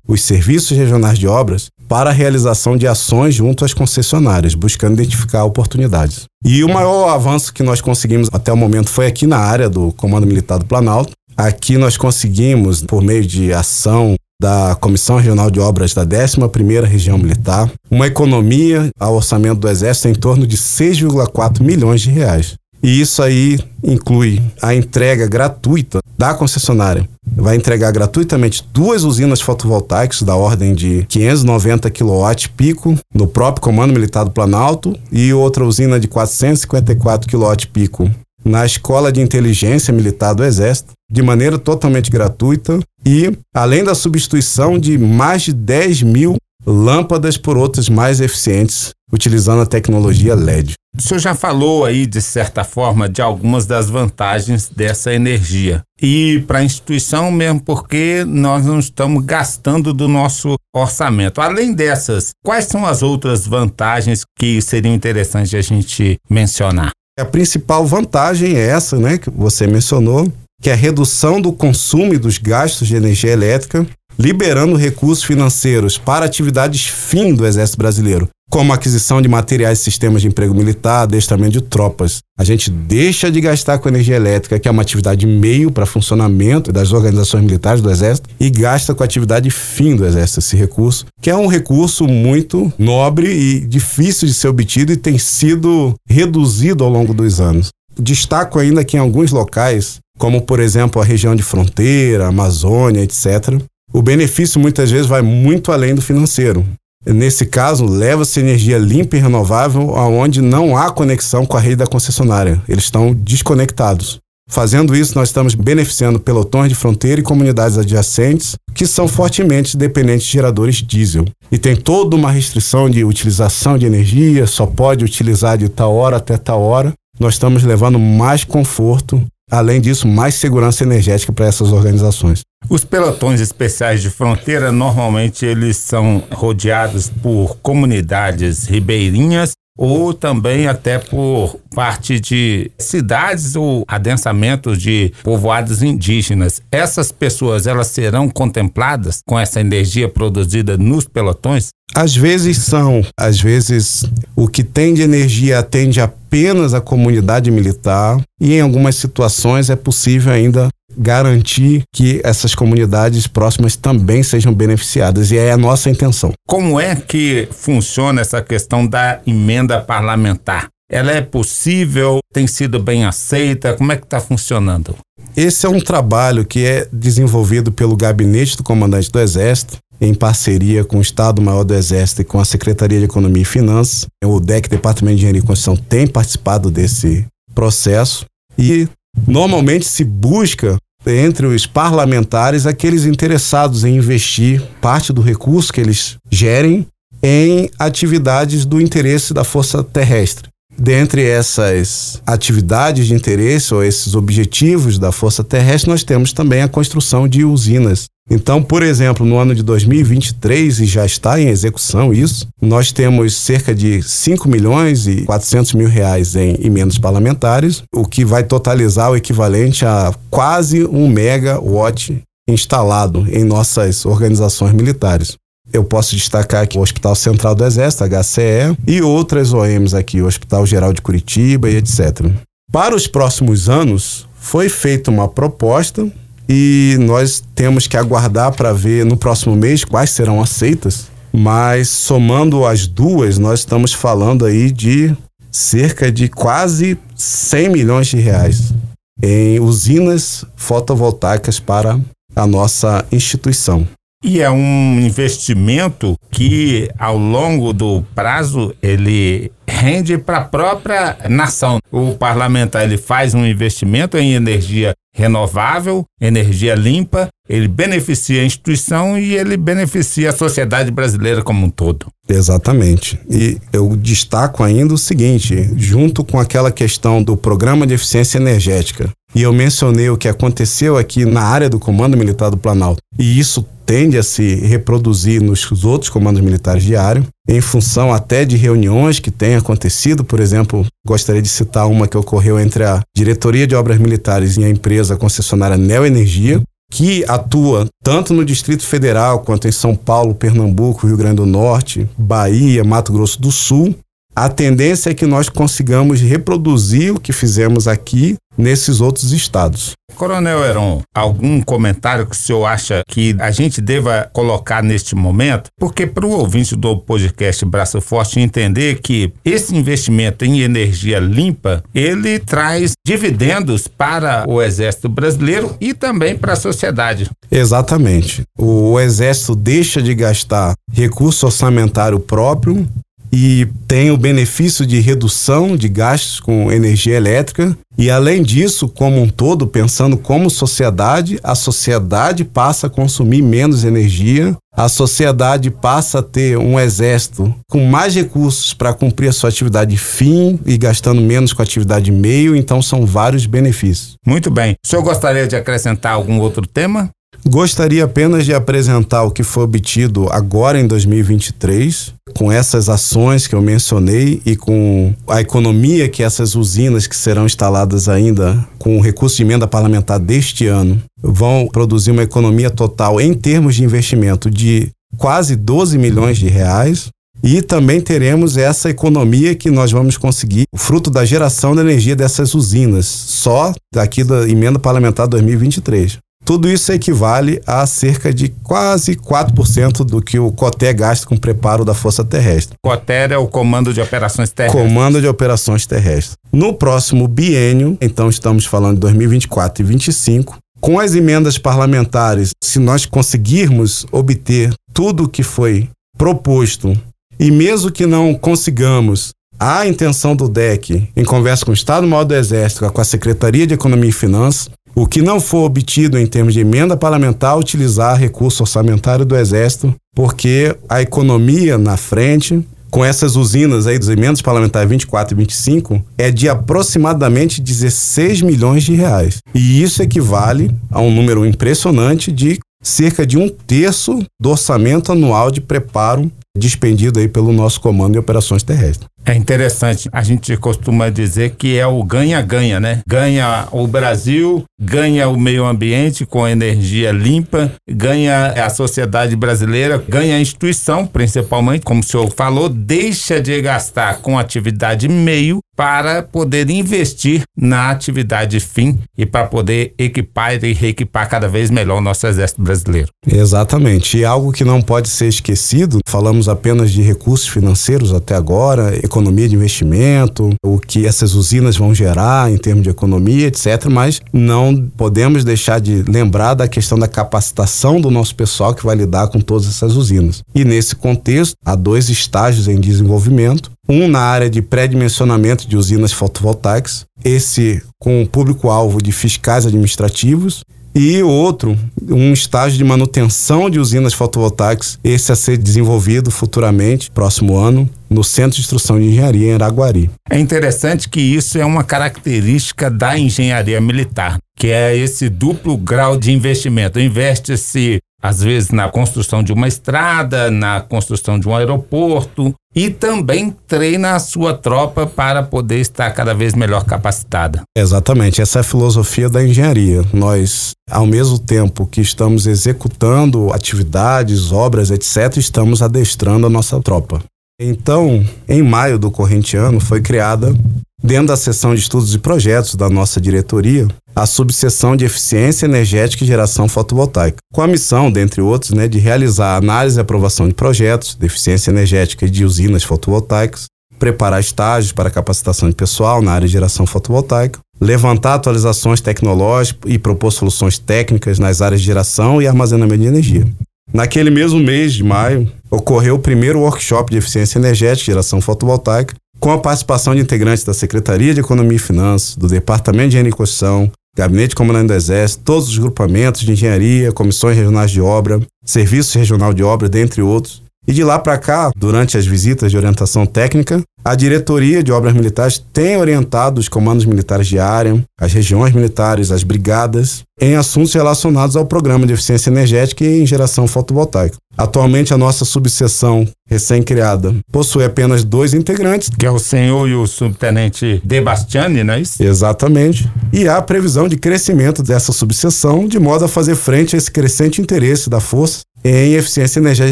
os 0.07 0.21
serviços 0.21 0.77
regionais 0.77 1.19
de 1.19 1.27
obras 1.27 1.69
para 1.87 2.09
a 2.09 2.13
realização 2.13 2.75
de 2.75 2.87
ações 2.87 3.35
junto 3.35 3.63
às 3.63 3.73
concessionárias, 3.73 4.53
buscando 4.53 4.93
identificar 4.93 5.43
oportunidades. 5.43 6.25
E 6.43 6.63
o 6.63 6.69
maior 6.69 7.09
avanço 7.09 7.53
que 7.53 7.63
nós 7.63 7.81
conseguimos 7.81 8.29
até 8.31 8.51
o 8.51 8.57
momento 8.57 8.89
foi 8.89 9.07
aqui 9.07 9.25
na 9.25 9.37
área 9.37 9.69
do 9.69 9.91
Comando 9.93 10.27
Militar 10.27 10.59
do 10.59 10.65
Planalto. 10.65 11.11
Aqui 11.35 11.77
nós 11.77 11.97
conseguimos, 11.97 12.81
por 12.81 13.01
meio 13.03 13.25
de 13.25 13.53
ação 13.53 14.15
da 14.39 14.77
Comissão 14.79 15.17
Regional 15.17 15.49
de 15.49 15.59
Obras 15.59 15.93
da 15.93 16.05
11ª 16.05 16.83
Região 16.83 17.17
Militar, 17.17 17.71
uma 17.89 18.05
economia 18.05 18.89
ao 18.99 19.15
orçamento 19.15 19.59
do 19.59 19.69
Exército 19.69 20.07
em 20.07 20.13
torno 20.13 20.45
de 20.45 20.57
6,4 20.57 21.61
milhões 21.61 22.01
de 22.01 22.11
reais. 22.11 22.55
E 22.81 23.01
isso 23.01 23.21
aí 23.21 23.59
inclui 23.83 24.41
a 24.61 24.73
entrega 24.73 25.27
gratuita 25.27 25.99
da 26.17 26.33
concessionária. 26.33 27.07
Vai 27.35 27.55
entregar 27.55 27.91
gratuitamente 27.91 28.65
duas 28.73 29.03
usinas 29.03 29.41
fotovoltaicas 29.41 30.21
da 30.21 30.35
ordem 30.35 30.73
de 30.73 31.05
590 31.09 31.89
kW 31.91 32.49
pico 32.55 32.97
no 33.13 33.27
próprio 33.27 33.61
Comando 33.61 33.93
Militar 33.93 34.23
do 34.23 34.31
Planalto 34.31 34.97
e 35.11 35.33
outra 35.33 35.65
usina 35.65 35.99
de 35.99 36.07
454 36.07 37.29
kW 37.29 37.67
pico 37.71 38.09
na 38.43 38.65
Escola 38.65 39.11
de 39.11 39.21
Inteligência 39.21 39.93
Militar 39.93 40.33
do 40.33 40.43
Exército, 40.43 40.93
de 41.11 41.21
maneira 41.21 41.57
totalmente 41.57 42.09
gratuita 42.09 42.79
e 43.05 43.37
além 43.53 43.83
da 43.83 43.93
substituição 43.93 44.79
de 44.79 44.97
mais 44.97 45.43
de 45.43 45.53
10 45.53 46.03
mil 46.03 46.37
lâmpadas 46.67 47.37
por 47.37 47.57
outras 47.57 47.87
mais 47.87 48.19
eficientes, 48.19 48.91
utilizando 49.11 49.61
a 49.61 49.65
tecnologia 49.65 50.35
LED. 50.35 50.73
O 50.97 51.01
senhor 51.01 51.19
já 51.19 51.33
falou 51.33 51.85
aí, 51.85 52.05
de 52.05 52.21
certa 52.21 52.63
forma, 52.63 53.07
de 53.07 53.21
algumas 53.21 53.65
das 53.65 53.89
vantagens 53.89 54.67
dessa 54.67 55.13
energia. 55.13 55.81
E 56.01 56.43
para 56.47 56.59
a 56.59 56.63
instituição 56.63 57.31
mesmo, 57.31 57.61
porque 57.61 58.25
nós 58.27 58.65
não 58.65 58.79
estamos 58.79 59.23
gastando 59.23 59.93
do 59.93 60.07
nosso 60.07 60.55
orçamento. 60.75 61.39
Além 61.39 61.73
dessas, 61.73 62.31
quais 62.43 62.65
são 62.65 62.85
as 62.85 63.01
outras 63.01 63.47
vantagens 63.47 64.23
que 64.37 64.61
seriam 64.61 64.93
interessantes 64.93 65.53
a 65.53 65.61
gente 65.61 66.17
mencionar? 66.29 66.91
A 67.17 67.25
principal 67.25 67.85
vantagem 67.85 68.55
é 68.55 68.67
essa, 68.67 68.97
né, 68.97 69.17
que 69.17 69.29
você 69.29 69.67
mencionou, 69.67 70.31
que 70.61 70.69
é 70.69 70.73
a 70.73 70.75
redução 70.75 71.39
do 71.39 71.53
consumo 71.53 72.13
e 72.13 72.17
dos 72.17 72.37
gastos 72.37 72.87
de 72.87 72.95
energia 72.95 73.31
elétrica, 73.31 73.85
liberando 74.17 74.75
recursos 74.75 75.23
financeiros 75.23 75.97
para 75.97 76.25
atividades 76.25 76.87
fim 76.87 77.33
do 77.33 77.45
Exército 77.45 77.77
Brasileiro, 77.77 78.29
como 78.49 78.71
aquisição 78.71 79.21
de 79.21 79.27
materiais 79.27 79.79
e 79.79 79.83
sistemas 79.83 80.21
de 80.21 80.27
emprego 80.27 80.53
militar, 80.53 81.03
adestramento 81.03 81.51
de 81.51 81.61
tropas. 81.61 82.19
A 82.37 82.43
gente 82.43 82.71
deixa 82.71 83.29
de 83.29 83.41
gastar 83.41 83.77
com 83.77 83.89
energia 83.89 84.15
elétrica, 84.15 84.57
que 84.57 84.67
é 84.67 84.71
uma 84.71 84.81
atividade 84.81 85.27
meio 85.27 85.69
para 85.71 85.85
funcionamento 85.85 86.71
das 86.71 86.93
organizações 86.93 87.43
militares 87.43 87.81
do 87.81 87.91
Exército, 87.91 88.29
e 88.39 88.49
gasta 88.49 88.95
com 88.95 89.03
a 89.03 89.05
atividade 89.05 89.51
fim 89.51 89.95
do 89.95 90.05
Exército, 90.05 90.39
esse 90.39 90.55
recurso, 90.55 91.05
que 91.21 91.29
é 91.29 91.35
um 91.35 91.47
recurso 91.47 92.07
muito 92.07 92.71
nobre 92.77 93.27
e 93.27 93.59
difícil 93.59 94.27
de 94.27 94.33
ser 94.33 94.47
obtido 94.47 94.93
e 94.93 94.97
tem 94.97 95.17
sido 95.17 95.93
reduzido 96.07 96.83
ao 96.83 96.89
longo 96.89 97.13
dos 97.13 97.41
anos. 97.41 97.69
Destaco 97.99 98.59
ainda 98.59 98.85
que 98.85 98.95
em 98.95 98.99
alguns 98.99 99.31
locais, 99.31 99.97
como 100.17 100.41
por 100.41 100.59
exemplo 100.59 101.01
a 101.01 101.05
região 101.05 101.35
de 101.35 101.43
fronteira, 101.43 102.27
Amazônia, 102.27 103.01
etc., 103.01 103.59
o 103.93 104.01
benefício 104.01 104.59
muitas 104.59 104.91
vezes 104.91 105.07
vai 105.07 105.21
muito 105.21 105.71
além 105.71 105.95
do 105.95 106.01
financeiro. 106.01 106.65
Nesse 107.05 107.45
caso, 107.45 107.85
leva-se 107.85 108.39
energia 108.39 108.77
limpa 108.77 109.15
e 109.15 109.19
renovável 109.19 109.95
aonde 109.95 110.41
não 110.41 110.75
há 110.75 110.91
conexão 110.91 111.45
com 111.45 111.55
a 111.55 111.59
rede 111.59 111.77
da 111.77 111.87
concessionária. 111.87 112.61
Eles 112.67 112.83
estão 112.83 113.13
desconectados. 113.13 114.19
Fazendo 114.49 114.95
isso, 114.95 115.15
nós 115.15 115.29
estamos 115.29 115.55
beneficiando 115.55 116.19
pelotões 116.19 116.69
de 116.69 116.75
fronteira 116.75 117.19
e 117.19 117.23
comunidades 117.23 117.77
adjacentes 117.77 118.55
que 118.73 118.85
são 118.85 119.07
fortemente 119.07 119.75
dependentes 119.75 120.25
de 120.25 120.33
geradores 120.33 120.75
diesel. 120.75 121.25
E 121.51 121.57
tem 121.57 121.75
toda 121.75 122.15
uma 122.15 122.31
restrição 122.31 122.89
de 122.89 123.03
utilização 123.03 123.77
de 123.77 123.85
energia, 123.85 124.47
só 124.47 124.65
pode 124.65 125.03
utilizar 125.03 125.57
de 125.57 125.67
tal 125.67 125.95
hora 125.95 126.17
até 126.17 126.37
tal 126.37 126.61
hora. 126.61 126.93
Nós 127.19 127.33
estamos 127.33 127.63
levando 127.63 127.99
mais 127.99 128.43
conforto 128.43 129.21
Além 129.49 129.79
disso, 129.79 130.07
mais 130.07 130.35
segurança 130.35 130.83
energética 130.83 131.31
para 131.31 131.45
essas 131.45 131.71
organizações. 131.71 132.41
Os 132.69 132.83
pelotões 132.83 133.39
especiais 133.39 134.01
de 134.01 134.09
fronteira 134.09 134.71
normalmente 134.71 135.45
eles 135.45 135.77
são 135.77 136.23
rodeados 136.31 137.09
por 137.09 137.57
comunidades 137.61 138.65
ribeirinhas 138.65 139.53
ou 139.77 140.13
também 140.13 140.67
até 140.67 140.97
por 140.97 141.59
parte 141.73 142.19
de 142.19 142.71
cidades 142.79 143.55
ou 143.55 143.85
adensamentos 143.87 144.81
de 144.81 145.13
povoados 145.23 145.83
indígenas. 145.83 146.61
Essas 146.71 147.11
pessoas 147.11 147.67
elas 147.67 147.87
serão 147.87 148.27
contempladas 148.27 149.19
com 149.25 149.39
essa 149.39 149.61
energia 149.61 150.09
produzida 150.09 150.77
nos 150.77 151.05
pelotões? 151.05 151.69
Às 151.93 152.15
vezes 152.15 152.57
são, 152.57 153.01
às 153.17 153.39
vezes 153.39 154.03
o 154.35 154.47
que 154.47 154.63
tem 154.63 154.93
de 154.93 155.03
energia 155.03 155.59
atende 155.59 156.01
apenas 156.27 156.73
a 156.73 156.81
comunidade 156.81 157.49
militar 157.49 158.19
e 158.39 158.53
em 158.55 158.61
algumas 158.61 158.97
situações 158.97 159.69
é 159.69 159.77
possível 159.77 160.33
ainda 160.33 160.67
garantir 160.97 161.83
que 161.93 162.19
essas 162.23 162.53
comunidades 162.53 163.27
próximas 163.27 163.75
também 163.77 164.23
sejam 164.23 164.53
beneficiadas 164.53 165.31
e 165.31 165.37
é 165.37 165.51
a 165.51 165.57
nossa 165.57 165.89
intenção. 165.89 166.33
Como 166.45 166.79
é 166.79 166.95
que 166.95 167.47
funciona 167.51 168.19
essa 168.19 168.41
questão 168.41 168.85
da 168.85 169.19
emenda 169.25 169.79
parlamentar? 169.79 170.67
Ela 170.89 171.11
é 171.11 171.21
possível? 171.21 172.19
Tem 172.33 172.47
sido 172.47 172.79
bem 172.79 173.03
aceita? 173.03 173.73
Como 173.73 173.91
é 173.91 173.97
que 173.97 174.05
está 174.05 174.19
funcionando? 174.19 174.95
Esse 175.35 175.65
é 175.65 175.69
um 175.69 175.79
trabalho 175.79 176.45
que 176.45 176.65
é 176.65 176.87
desenvolvido 176.91 177.71
pelo 177.71 177.97
Gabinete 177.97 178.57
do 178.57 178.63
Comandante 178.63 179.11
do 179.11 179.19
Exército, 179.19 179.77
em 179.99 180.13
parceria 180.13 180.83
com 180.83 180.99
o 180.99 181.01
Estado-Maior 181.01 181.63
do 181.63 181.73
Exército 181.73 182.21
e 182.21 182.25
com 182.25 182.39
a 182.39 182.45
Secretaria 182.45 182.99
de 182.99 183.05
Economia 183.05 183.41
e 183.41 183.45
Finanças. 183.45 184.07
O 184.23 184.39
DEC, 184.39 184.69
Departamento 184.69 185.15
de 185.15 185.19
Engenharia 185.19 185.41
e 185.41 185.45
Construção, 185.45 185.75
tem 185.75 186.07
participado 186.07 186.71
desse 186.71 187.25
processo 187.53 188.25
e 188.57 188.87
normalmente 189.27 189.85
se 189.85 190.03
busca 190.03 190.77
entre 191.05 191.47
os 191.47 191.65
parlamentares 191.65 192.65
aqueles 192.65 193.05
interessados 193.05 193.83
em 193.83 193.95
investir 193.95 194.61
parte 194.81 195.13
do 195.13 195.21
recurso 195.21 195.71
que 195.71 195.81
eles 195.81 196.17
gerem 196.29 196.87
em 197.21 197.69
atividades 197.79 198.65
do 198.65 198.79
interesse 198.79 199.33
da 199.33 199.43
força 199.43 199.83
terrestre. 199.83 200.49
Dentre 200.79 201.23
essas 201.23 202.21
atividades 202.25 203.07
de 203.07 203.13
interesse 203.13 203.73
ou 203.73 203.83
esses 203.83 204.13
objetivos 204.13 204.99
da 204.99 205.11
Força 205.11 205.43
Terrestre, 205.43 205.89
nós 205.89 206.03
temos 206.03 206.31
também 206.31 206.61
a 206.61 206.67
construção 206.67 207.27
de 207.27 207.43
usinas. 207.43 208.05
Então, 208.29 208.61
por 208.61 208.83
exemplo, 208.83 209.25
no 209.25 209.37
ano 209.37 209.55
de 209.55 209.63
2023, 209.63 210.81
e 210.81 210.85
já 210.85 211.05
está 211.05 211.39
em 211.39 211.47
execução 211.47 212.13
isso, 212.13 212.47
nós 212.61 212.91
temos 212.91 213.35
cerca 213.37 213.73
de 213.73 214.03
5 214.03 214.49
milhões 214.49 215.07
e 215.07 215.23
400 215.23 215.73
mil 215.73 215.87
reais 215.87 216.35
em 216.35 216.57
emendas 216.61 216.97
parlamentares, 216.97 217.83
o 217.95 218.05
que 218.05 218.25
vai 218.25 218.43
totalizar 218.43 219.11
o 219.11 219.15
equivalente 219.15 219.85
a 219.85 220.13
quase 220.29 220.85
um 220.85 221.07
megawatt 221.07 222.21
instalado 222.49 223.25
em 223.29 223.43
nossas 223.43 224.05
organizações 224.05 224.73
militares. 224.73 225.37
Eu 225.71 225.83
posso 225.83 226.15
destacar 226.15 226.63
aqui 226.63 226.77
o 226.77 226.81
Hospital 226.81 227.15
Central 227.15 227.53
do 227.53 227.65
Exército, 227.65 228.03
HCE, 228.03 228.77
e 228.87 229.01
outras 229.01 229.53
OMs 229.53 229.95
aqui, 229.95 230.21
o 230.21 230.27
Hospital 230.27 230.65
Geral 230.65 230.93
de 230.93 231.01
Curitiba 231.01 231.69
e 231.69 231.75
etc. 231.75 232.25
Para 232.71 232.95
os 232.95 233.07
próximos 233.07 233.69
anos, 233.69 234.27
foi 234.39 234.69
feita 234.69 235.11
uma 235.11 235.27
proposta 235.27 236.07
e 236.47 236.95
nós 236.99 237.43
temos 237.53 237.87
que 237.87 237.97
aguardar 237.97 238.53
para 238.53 238.73
ver 238.73 239.05
no 239.05 239.17
próximo 239.17 239.55
mês 239.55 239.83
quais 239.83 240.11
serão 240.11 240.41
aceitas. 240.41 241.07
Mas 241.33 241.89
somando 241.89 242.65
as 242.65 242.87
duas, 242.87 243.37
nós 243.37 243.59
estamos 243.59 243.93
falando 243.93 244.45
aí 244.45 244.71
de 244.71 245.15
cerca 245.51 246.11
de 246.11 246.29
quase 246.29 246.97
100 247.15 247.69
milhões 247.69 248.07
de 248.07 248.17
reais 248.17 248.73
em 249.21 249.59
usinas 249.59 250.45
fotovoltaicas 250.55 251.59
para 251.59 251.99
a 252.35 252.47
nossa 252.47 253.05
instituição. 253.11 253.87
E 254.23 254.41
é 254.41 254.49
um 254.49 254.99
investimento 254.99 256.15
que, 256.31 256.89
ao 256.97 257.17
longo 257.17 257.71
do 257.71 258.03
prazo, 258.15 258.73
ele 258.81 259.51
rende 259.67 260.17
para 260.17 260.37
a 260.37 260.43
própria 260.45 261.17
nação. 261.29 261.77
O 261.91 262.15
parlamentar 262.15 262.83
ele 262.83 262.97
faz 262.97 263.35
um 263.35 263.45
investimento 263.45 264.17
em 264.17 264.33
energia 264.33 264.93
renovável, 265.13 266.03
energia 266.19 266.75
limpa, 266.75 267.27
ele 267.49 267.67
beneficia 267.67 268.41
a 268.41 268.45
instituição 268.45 269.17
e 269.17 269.35
ele 269.35 269.57
beneficia 269.57 270.29
a 270.29 270.35
sociedade 270.35 270.91
brasileira 270.91 271.41
como 271.41 271.65
um 271.65 271.69
todo. 271.69 272.07
Exatamente. 272.27 273.19
E 273.29 273.57
eu 273.73 273.95
destaco 273.95 274.63
ainda 274.63 274.93
o 274.93 274.97
seguinte, 274.97 275.71
junto 275.75 276.23
com 276.23 276.39
aquela 276.39 276.71
questão 276.71 277.23
do 277.23 277.37
programa 277.37 277.87
de 277.87 277.95
eficiência 277.95 278.37
energética, 278.37 279.09
e 279.33 279.41
eu 279.41 279.53
mencionei 279.53 280.09
o 280.09 280.17
que 280.17 280.27
aconteceu 280.27 280.97
aqui 280.97 281.25
na 281.25 281.41
área 281.41 281.69
do 281.69 281.79
Comando 281.79 282.17
Militar 282.17 282.49
do 282.49 282.57
Planalto, 282.57 283.01
e 283.17 283.39
isso 283.39 283.65
tende 283.87 284.17
a 284.17 284.23
se 284.23 284.55
reproduzir 284.55 285.41
nos 285.41 285.85
outros 285.85 286.09
comandos 286.09 286.41
militares 286.41 286.83
diários, 286.83 287.25
em 287.47 287.61
função 287.61 288.13
até 288.13 288.43
de 288.43 288.57
reuniões 288.57 289.19
que 289.19 289.31
têm 289.31 289.55
acontecido. 289.55 290.25
Por 290.25 290.41
exemplo, 290.41 290.85
gostaria 291.05 291.41
de 291.41 291.47
citar 291.47 291.87
uma 291.87 292.05
que 292.05 292.17
ocorreu 292.17 292.59
entre 292.59 292.83
a 292.83 293.01
Diretoria 293.15 293.65
de 293.65 293.75
Obras 293.75 293.97
Militares 293.97 294.57
e 294.57 294.63
a 294.63 294.69
empresa 294.69 295.15
concessionária 295.15 295.77
Neoenergia, 295.77 296.61
que 296.91 297.23
atua 297.29 297.87
tanto 298.03 298.33
no 298.33 298.43
Distrito 298.43 298.83
Federal 298.83 299.39
quanto 299.39 299.69
em 299.69 299.71
São 299.71 299.95
Paulo, 299.95 300.35
Pernambuco, 300.35 301.07
Rio 301.07 301.17
Grande 301.17 301.37
do 301.37 301.45
Norte, 301.45 302.07
Bahia, 302.17 302.83
Mato 302.83 303.13
Grosso 303.13 303.41
do 303.41 303.51
Sul. 303.51 303.95
A 304.39 304.49
tendência 304.49 305.09
é 305.09 305.13
que 305.15 305.25
nós 305.25 305.49
consigamos 305.49 306.21
reproduzir 306.21 307.11
o 307.11 307.19
que 307.19 307.33
fizemos 307.33 307.87
aqui 307.87 308.35
nesses 308.55 309.01
outros 309.01 309.31
estados. 309.31 309.93
Coronel 310.13 310.63
Heron, 310.63 311.01
algum 311.11 311.59
comentário 311.59 312.23
que 312.27 312.35
o 312.35 312.37
senhor 312.37 312.63
acha 312.65 313.01
que 313.07 313.35
a 313.39 313.49
gente 313.49 313.81
deva 313.81 314.29
colocar 314.31 314.83
neste 314.83 315.15
momento? 315.15 315.71
Porque 315.79 316.05
para 316.05 316.23
o 316.23 316.29
ouvinte 316.29 316.75
do 316.75 316.95
podcast 316.97 317.65
Braço 317.65 317.99
Forte 317.99 318.39
entender 318.39 318.99
que 319.01 319.33
esse 319.43 319.75
investimento 319.75 320.45
em 320.45 320.61
energia 320.61 321.17
limpa, 321.17 321.83
ele 321.95 322.37
traz 322.37 322.91
dividendos 323.03 323.87
para 323.87 324.45
o 324.47 324.61
Exército 324.61 325.09
Brasileiro 325.09 325.75
e 325.81 325.95
também 325.95 326.37
para 326.37 326.53
a 326.53 326.55
sociedade. 326.55 327.27
Exatamente. 327.49 328.43
O 328.55 328.99
Exército 328.99 329.55
deixa 329.55 329.99
de 329.99 330.13
gastar 330.13 330.75
recurso 330.91 331.47
orçamentário 331.47 332.19
próprio 332.19 332.87
e 333.31 333.67
tem 333.87 334.11
o 334.11 334.17
benefício 334.17 334.85
de 334.85 334.99
redução 334.99 335.75
de 335.75 335.87
gastos 335.87 336.39
com 336.39 336.71
energia 336.71 337.15
elétrica. 337.15 337.77
E 337.97 338.11
além 338.11 338.43
disso, 338.43 338.87
como 338.87 339.21
um 339.21 339.27
todo, 339.27 339.65
pensando 339.65 340.17
como 340.17 340.49
sociedade, 340.49 341.39
a 341.43 341.55
sociedade 341.55 342.43
passa 342.43 342.87
a 342.87 342.89
consumir 342.89 343.41
menos 343.41 343.83
energia, 343.83 344.55
a 344.75 344.87
sociedade 344.87 345.71
passa 345.71 346.19
a 346.19 346.23
ter 346.23 346.57
um 346.57 346.79
exército 346.79 347.53
com 347.67 347.83
mais 347.85 348.13
recursos 348.13 348.73
para 348.73 348.93
cumprir 348.93 349.29
a 349.29 349.33
sua 349.33 349.49
atividade 349.49 349.97
fim 349.97 350.59
e 350.65 350.77
gastando 350.77 351.19
menos 351.19 351.53
com 351.53 351.63
a 351.63 351.65
atividade 351.65 352.11
meio, 352.11 352.55
então 352.55 352.81
são 352.81 353.03
vários 353.03 353.47
benefícios. 353.47 354.13
Muito 354.25 354.51
bem. 354.51 354.75
O 354.85 354.87
senhor 354.87 355.01
gostaria 355.01 355.47
de 355.47 355.55
acrescentar 355.55 356.13
algum 356.13 356.39
outro 356.39 356.67
tema? 356.67 357.09
Gostaria 357.49 358.03
apenas 358.03 358.45
de 358.45 358.53
apresentar 358.53 359.23
o 359.23 359.31
que 359.31 359.41
foi 359.41 359.63
obtido 359.63 360.27
agora 360.31 360.79
em 360.79 360.85
2023, 360.85 362.13
com 362.35 362.51
essas 362.51 362.89
ações 362.89 363.47
que 363.47 363.55
eu 363.55 363.61
mencionei 363.61 364.41
e 364.45 364.55
com 364.55 365.13
a 365.27 365.39
economia 365.39 366.09
que 366.09 366.23
essas 366.23 366.55
usinas 366.55 367.07
que 367.07 367.15
serão 367.15 367.45
instaladas 367.45 368.09
ainda 368.09 368.67
com 368.77 368.97
o 368.97 369.01
recurso 369.01 369.37
de 369.37 369.43
emenda 369.43 369.65
parlamentar 369.65 370.19
deste 370.19 370.67
ano 370.67 371.01
vão 371.21 371.69
produzir 371.71 372.11
uma 372.11 372.23
economia 372.23 372.69
total 372.69 373.21
em 373.21 373.33
termos 373.33 373.75
de 373.75 373.83
investimento 373.83 374.51
de 374.51 374.89
quase 375.17 375.55
12 375.55 375.97
milhões 375.97 376.37
de 376.37 376.47
reais. 376.47 377.07
E 377.43 377.61
também 377.61 378.01
teremos 378.01 378.57
essa 378.57 378.89
economia 378.89 379.53
que 379.53 379.69
nós 379.69 379.91
vamos 379.91 380.17
conseguir, 380.17 380.65
fruto 380.75 381.11
da 381.11 381.23
geração 381.23 381.75
de 381.75 381.81
energia 381.81 382.15
dessas 382.15 382.55
usinas, 382.55 383.05
só 383.05 383.73
daqui 383.93 384.23
da 384.23 384.49
emenda 384.49 384.79
parlamentar 384.79 385.27
2023. 385.27 386.17
Tudo 386.47 386.69
isso 386.69 386.93
equivale 386.93 387.61
a 387.67 387.85
cerca 387.85 388.33
de 388.33 388.47
quase 388.63 389.17
4% 389.17 390.05
do 390.05 390.21
que 390.21 390.39
o 390.39 390.49
COTÉ 390.49 390.93
gasta 390.93 391.27
com 391.27 391.35
o 391.35 391.39
preparo 391.39 391.83
da 391.83 391.93
Força 391.93 392.23
Terrestre. 392.23 392.77
COTÉ 392.81 393.33
é 393.33 393.37
o 393.37 393.47
Comando 393.47 393.93
de 393.93 393.99
Operações 393.99 394.49
Terrestres. 394.51 394.81
Comando 394.81 395.19
de 395.19 395.27
Operações 395.27 395.85
Terrestres. 395.85 396.37
No 396.49 396.73
próximo 396.73 397.27
biênio, 397.27 397.97
então 397.99 398.29
estamos 398.29 398.65
falando 398.65 398.93
de 398.93 399.01
2024 399.01 399.81
e 399.81 399.83
2025, 399.83 400.57
com 400.79 401.01
as 401.01 401.15
emendas 401.15 401.57
parlamentares, 401.57 402.51
se 402.63 402.79
nós 402.79 403.05
conseguirmos 403.05 404.05
obter 404.09 404.71
tudo 404.93 405.25
o 405.25 405.29
que 405.29 405.43
foi 405.43 405.89
proposto, 406.17 406.97
e 407.37 407.51
mesmo 407.51 407.91
que 407.91 408.05
não 408.05 408.33
consigamos, 408.33 409.31
a 409.59 409.85
intenção 409.85 410.33
do 410.33 410.47
DEC, 410.47 411.09
em 411.13 411.25
conversa 411.25 411.65
com 411.65 411.71
o 411.71 411.73
Estado-Maior 411.73 412.23
do 412.23 412.35
Exército, 412.35 412.89
com 412.89 413.01
a 413.01 413.03
Secretaria 413.03 413.67
de 413.67 413.73
Economia 413.73 414.11
e 414.11 414.13
Finanças, 414.13 414.69
o 414.97 415.05
que 415.05 415.21
não 415.21 415.39
for 415.39 415.63
obtido 415.63 416.17
em 416.17 416.25
termos 416.25 416.55
de 416.55 416.61
emenda 416.61 416.97
parlamentar, 416.97 417.55
utilizar 417.55 418.17
recurso 418.17 418.63
orçamentário 418.63 419.23
do 419.23 419.35
Exército, 419.35 419.93
porque 420.15 420.75
a 420.89 420.99
economia 420.99 421.77
na 421.77 421.95
frente, 421.95 422.67
com 422.89 423.05
essas 423.05 423.35
usinas 423.35 423.85
aí 423.85 423.99
dos 423.99 424.09
emendas 424.09 424.41
parlamentares 424.41 424.89
24 424.89 425.35
e 425.35 425.37
25, 425.37 426.03
é 426.17 426.31
de 426.31 426.49
aproximadamente 426.49 427.61
16 427.61 428.41
milhões 428.41 428.85
de 428.85 428.95
reais. 428.95 429.37
E 429.53 429.83
isso 429.83 430.01
equivale 430.01 430.75
a 430.89 430.99
um 430.99 431.13
número 431.13 431.45
impressionante 431.45 432.31
de 432.31 432.57
cerca 432.81 433.23
de 433.23 433.37
um 433.37 433.49
terço 433.49 434.17
do 434.41 434.49
orçamento 434.49 435.11
anual 435.11 435.51
de 435.51 435.61
preparo 435.61 436.31
dispendido 436.57 437.19
aí 437.19 437.27
pelo 437.27 437.53
nosso 437.53 437.79
Comando 437.79 438.13
de 438.13 438.19
Operações 438.19 438.63
Terrestres. 438.63 439.07
É 439.27 439.35
interessante, 439.35 440.07
a 440.09 440.23
gente 440.23 440.55
costuma 440.55 441.09
dizer 441.09 441.55
que 441.57 441.77
é 441.77 441.85
o 441.85 442.01
ganha-ganha, 442.01 442.79
né? 442.79 443.01
Ganha 443.05 443.67
o 443.73 443.85
Brasil, 443.85 444.63
ganha 444.79 445.27
o 445.27 445.37
meio 445.37 445.65
ambiente 445.65 446.25
com 446.25 446.47
energia 446.47 447.11
limpa, 447.11 447.69
ganha 447.89 448.53
a 448.65 448.69
sociedade 448.69 449.35
brasileira, 449.35 450.01
ganha 450.07 450.37
a 450.37 450.39
instituição, 450.39 451.05
principalmente, 451.05 451.83
como 451.83 451.99
o 451.99 452.03
senhor 452.03 452.31
falou, 452.33 452.69
deixa 452.69 453.41
de 453.41 453.61
gastar 453.61 454.19
com 454.21 454.39
atividade 454.39 455.09
meio 455.09 455.59
para 455.77 456.23
poder 456.23 456.71
investir 456.71 457.43
na 457.55 457.91
atividade 457.91 458.59
fim 458.59 458.97
e 459.15 459.27
para 459.27 459.45
poder 459.45 459.93
equipar 459.97 460.63
e 460.63 460.73
reequipar 460.73 461.29
cada 461.29 461.47
vez 461.47 461.69
melhor 461.69 461.99
o 461.99 462.01
nosso 462.01 462.25
exército 462.25 462.63
brasileiro. 462.63 463.09
Exatamente. 463.27 464.17
E 464.17 464.25
algo 464.25 464.51
que 464.51 464.63
não 464.63 464.81
pode 464.81 465.07
ser 465.07 465.27
esquecido, 465.27 465.99
falamos 466.07 466.49
apenas 466.49 466.91
de 466.91 467.03
recursos 467.03 467.47
financeiros 467.47 468.11
até 468.11 468.33
agora, 468.33 468.97
de 469.23 469.55
investimento, 469.55 470.49
o 470.63 470.79
que 470.79 471.05
essas 471.05 471.33
usinas 471.33 471.77
vão 471.77 471.93
gerar 471.93 472.51
em 472.51 472.57
termos 472.57 472.83
de 472.83 472.89
economia, 472.89 473.47
etc. 473.47 473.85
Mas 473.89 474.21
não 474.31 474.75
podemos 474.97 475.43
deixar 475.43 475.79
de 475.79 476.03
lembrar 476.03 476.53
da 476.53 476.67
questão 476.67 476.97
da 476.97 477.07
capacitação 477.07 477.99
do 477.99 478.09
nosso 478.09 478.35
pessoal 478.35 478.73
que 478.73 478.85
vai 478.85 478.95
lidar 478.95 479.27
com 479.27 479.39
todas 479.39 479.67
essas 479.67 479.95
usinas. 479.95 480.43
E 480.53 480.63
nesse 480.63 480.95
contexto, 480.95 481.55
há 481.65 481.75
dois 481.75 482.09
estágios 482.09 482.67
em 482.67 482.79
desenvolvimento 482.79 483.71
um 483.89 484.07
na 484.07 484.19
área 484.19 484.49
de 484.49 484.61
pré-dimensionamento 484.61 485.67
de 485.67 485.77
usinas 485.77 486.11
fotovoltaicas, 486.11 487.05
esse 487.23 487.81
com 487.97 488.21
o 488.21 488.27
público-alvo 488.27 489.01
de 489.01 489.11
fiscais 489.11 489.65
administrativos, 489.65 490.63
e 490.97 491.21
outro, 491.21 491.77
um 492.09 492.33
estágio 492.33 492.77
de 492.77 492.83
manutenção 492.83 493.69
de 493.69 493.79
usinas 493.79 494.13
fotovoltaicas, 494.13 494.99
esse 495.03 495.31
a 495.31 495.35
ser 495.35 495.57
desenvolvido 495.57 496.31
futuramente, 496.31 497.11
próximo 497.11 497.55
ano, 497.55 497.87
no 498.09 498.23
Centro 498.23 498.55
de 498.55 498.61
Instrução 498.61 498.99
de 498.99 499.05
Engenharia 499.05 499.51
em 499.51 499.53
Araguari. 499.53 500.09
É 500.29 500.39
interessante 500.39 501.07
que 501.07 501.21
isso 501.21 501.57
é 501.59 501.65
uma 501.65 501.83
característica 501.83 502.89
da 502.89 503.17
engenharia 503.17 503.79
militar, 503.79 504.39
que 504.57 504.67
é 504.67 504.97
esse 504.97 505.29
duplo 505.29 505.77
grau 505.77 506.17
de 506.17 506.31
investimento. 506.31 506.99
Investe-se 506.99 507.99
às 508.21 508.41
vezes 508.41 508.71
na 508.71 508.89
construção 508.89 509.43
de 509.43 509.53
uma 509.53 509.67
estrada, 509.67 510.49
na 510.49 510.81
construção 510.81 511.39
de 511.39 511.47
um 511.47 511.55
aeroporto 511.55 512.53
e 512.77 512.91
também 512.91 513.55
treina 513.65 514.13
a 514.13 514.19
sua 514.19 514.53
tropa 514.53 515.07
para 515.07 515.41
poder 515.41 515.79
estar 515.79 516.11
cada 516.11 516.35
vez 516.35 516.53
melhor 516.53 516.85
capacitada. 516.85 517.63
Exatamente, 517.75 518.39
essa 518.39 518.59
é 518.59 518.61
a 518.61 518.63
filosofia 518.63 519.27
da 519.27 519.43
engenharia. 519.43 520.03
Nós, 520.13 520.73
ao 520.87 521.07
mesmo 521.07 521.39
tempo 521.39 521.87
que 521.87 521.99
estamos 521.99 522.45
executando 522.45 523.51
atividades, 523.51 524.51
obras, 524.51 524.91
etc., 524.91 525.37
estamos 525.37 525.81
adestrando 525.81 526.45
a 526.45 526.51
nossa 526.51 526.79
tropa. 526.79 527.19
Então, 527.59 528.23
em 528.47 528.61
maio 528.61 528.99
do 528.99 529.09
corrente 529.09 529.57
ano, 529.57 529.79
foi 529.79 529.99
criada, 529.99 530.53
dentro 531.01 531.27
da 531.27 531.37
seção 531.37 531.75
de 531.75 531.81
estudos 531.81 532.13
e 532.13 532.19
projetos 532.19 532.75
da 532.75 532.89
nossa 532.89 533.21
diretoria, 533.21 533.87
a 534.15 534.25
subseção 534.25 534.95
de 534.95 535.05
eficiência 535.05 535.65
energética 535.65 536.23
e 536.23 536.27
geração 536.27 536.67
fotovoltaica, 536.67 537.37
com 537.53 537.61
a 537.61 537.67
missão, 537.67 538.11
dentre 538.11 538.41
outros, 538.41 538.71
né, 538.71 538.87
de 538.87 538.97
realizar 538.97 539.57
análise 539.57 539.97
e 539.97 540.01
aprovação 540.01 540.47
de 540.47 540.53
projetos 540.53 541.15
de 541.15 541.25
eficiência 541.25 541.69
energética 541.69 542.25
e 542.25 542.29
de 542.29 542.43
usinas 542.43 542.83
fotovoltaicas, 542.83 543.65
preparar 543.99 544.39
estágios 544.39 544.91
para 544.91 545.09
capacitação 545.09 545.69
de 545.69 545.75
pessoal 545.75 546.21
na 546.21 546.31
área 546.31 546.47
de 546.47 546.53
geração 546.53 546.85
fotovoltaica, 546.85 547.59
levantar 547.79 548.35
atualizações 548.35 549.01
tecnológicas 549.01 549.91
e 549.91 549.99
propor 549.99 550.31
soluções 550.31 550.77
técnicas 550.77 551.39
nas 551.39 551.61
áreas 551.61 551.81
de 551.81 551.87
geração 551.87 552.41
e 552.41 552.47
armazenamento 552.47 553.01
de 553.01 553.07
energia. 553.07 553.45
Naquele 553.93 554.29
mesmo 554.29 554.59
mês 554.59 554.93
de 554.93 555.03
maio, 555.03 555.49
ocorreu 555.71 556.15
o 556.15 556.19
primeiro 556.19 556.59
workshop 556.59 557.11
de 557.11 557.17
eficiência 557.17 557.57
energética 557.57 558.03
e 558.03 558.13
geração 558.13 558.41
fotovoltaica, 558.41 559.15
com 559.39 559.51
a 559.51 559.59
participação 559.59 560.15
de 560.15 560.21
integrantes 560.21 560.63
da 560.63 560.73
Secretaria 560.73 561.33
de 561.33 561.39
Economia 561.39 561.75
e 561.75 561.79
Finanças, 561.79 562.35
do 562.35 562.47
Departamento 562.47 563.09
de 563.09 563.17
Engenharia 563.17 563.29
e 563.29 563.35
Construção, 563.35 563.91
Gabinete 564.15 564.55
Comandante 564.55 564.87
do 564.87 564.93
Exército, 564.93 565.43
todos 565.43 565.69
os 565.69 565.77
grupamentos 565.77 566.41
de 566.41 566.51
engenharia, 566.51 567.11
comissões 567.11 567.55
regionais 567.55 567.91
de 567.91 568.01
obra, 568.01 568.41
Serviço 568.65 569.17
Regional 569.17 569.53
de 569.53 569.63
Obra, 569.63 569.87
dentre 569.87 570.23
outros. 570.23 570.63
E 570.87 570.93
de 570.93 571.03
lá 571.03 571.19
para 571.19 571.37
cá, 571.37 571.69
durante 571.75 572.17
as 572.17 572.25
visitas 572.25 572.71
de 572.71 572.77
orientação 572.77 573.25
técnica, 573.25 573.83
a 574.05 574.15
diretoria 574.15 574.81
de 574.81 574.89
obras 574.89 575.13
militares 575.13 575.61
tem 575.73 575.97
orientado 575.97 576.61
os 576.61 576.69
comandos 576.69 577.03
militares 577.03 577.45
de 577.45 577.59
área, 577.59 578.01
as 578.17 578.31
regiões 578.31 578.73
militares, 578.73 579.29
as 579.29 579.43
brigadas, 579.43 580.23
em 580.39 580.55
assuntos 580.55 580.93
relacionados 580.93 581.57
ao 581.57 581.65
programa 581.65 582.07
de 582.07 582.13
eficiência 582.13 582.49
energética 582.49 583.03
e 583.03 583.21
em 583.21 583.27
geração 583.27 583.67
fotovoltaica. 583.67 584.37
Atualmente, 584.57 585.13
a 585.13 585.17
nossa 585.17 585.43
subseção 585.43 586.25
recém-criada 586.49 587.35
possui 587.51 587.83
apenas 587.83 588.23
dois 588.23 588.53
integrantes. 588.53 589.09
Que 589.09 589.25
é 589.25 589.31
o 589.31 589.39
senhor 589.39 589.89
e 589.89 589.93
o 589.93 590.07
subtenente 590.07 591.01
De 591.03 591.19
Bastiani, 591.19 591.83
não 591.83 591.95
é 591.95 591.99
isso? 591.99 592.23
Exatamente. 592.23 593.11
E 593.33 593.47
há 593.47 593.61
previsão 593.61 594.07
de 594.07 594.15
crescimento 594.15 594.81
dessa 594.81 595.11
subseção, 595.11 595.85
de 595.85 595.99
modo 595.99 596.23
a 596.23 596.29
fazer 596.29 596.55
frente 596.55 596.95
a 596.95 596.97
esse 596.97 597.11
crescente 597.11 597.61
interesse 597.61 598.09
da 598.09 598.21
força 598.21 598.61
em 598.83 599.13
eficiência 599.13 599.59
energética 599.59 599.87
e 599.87 599.91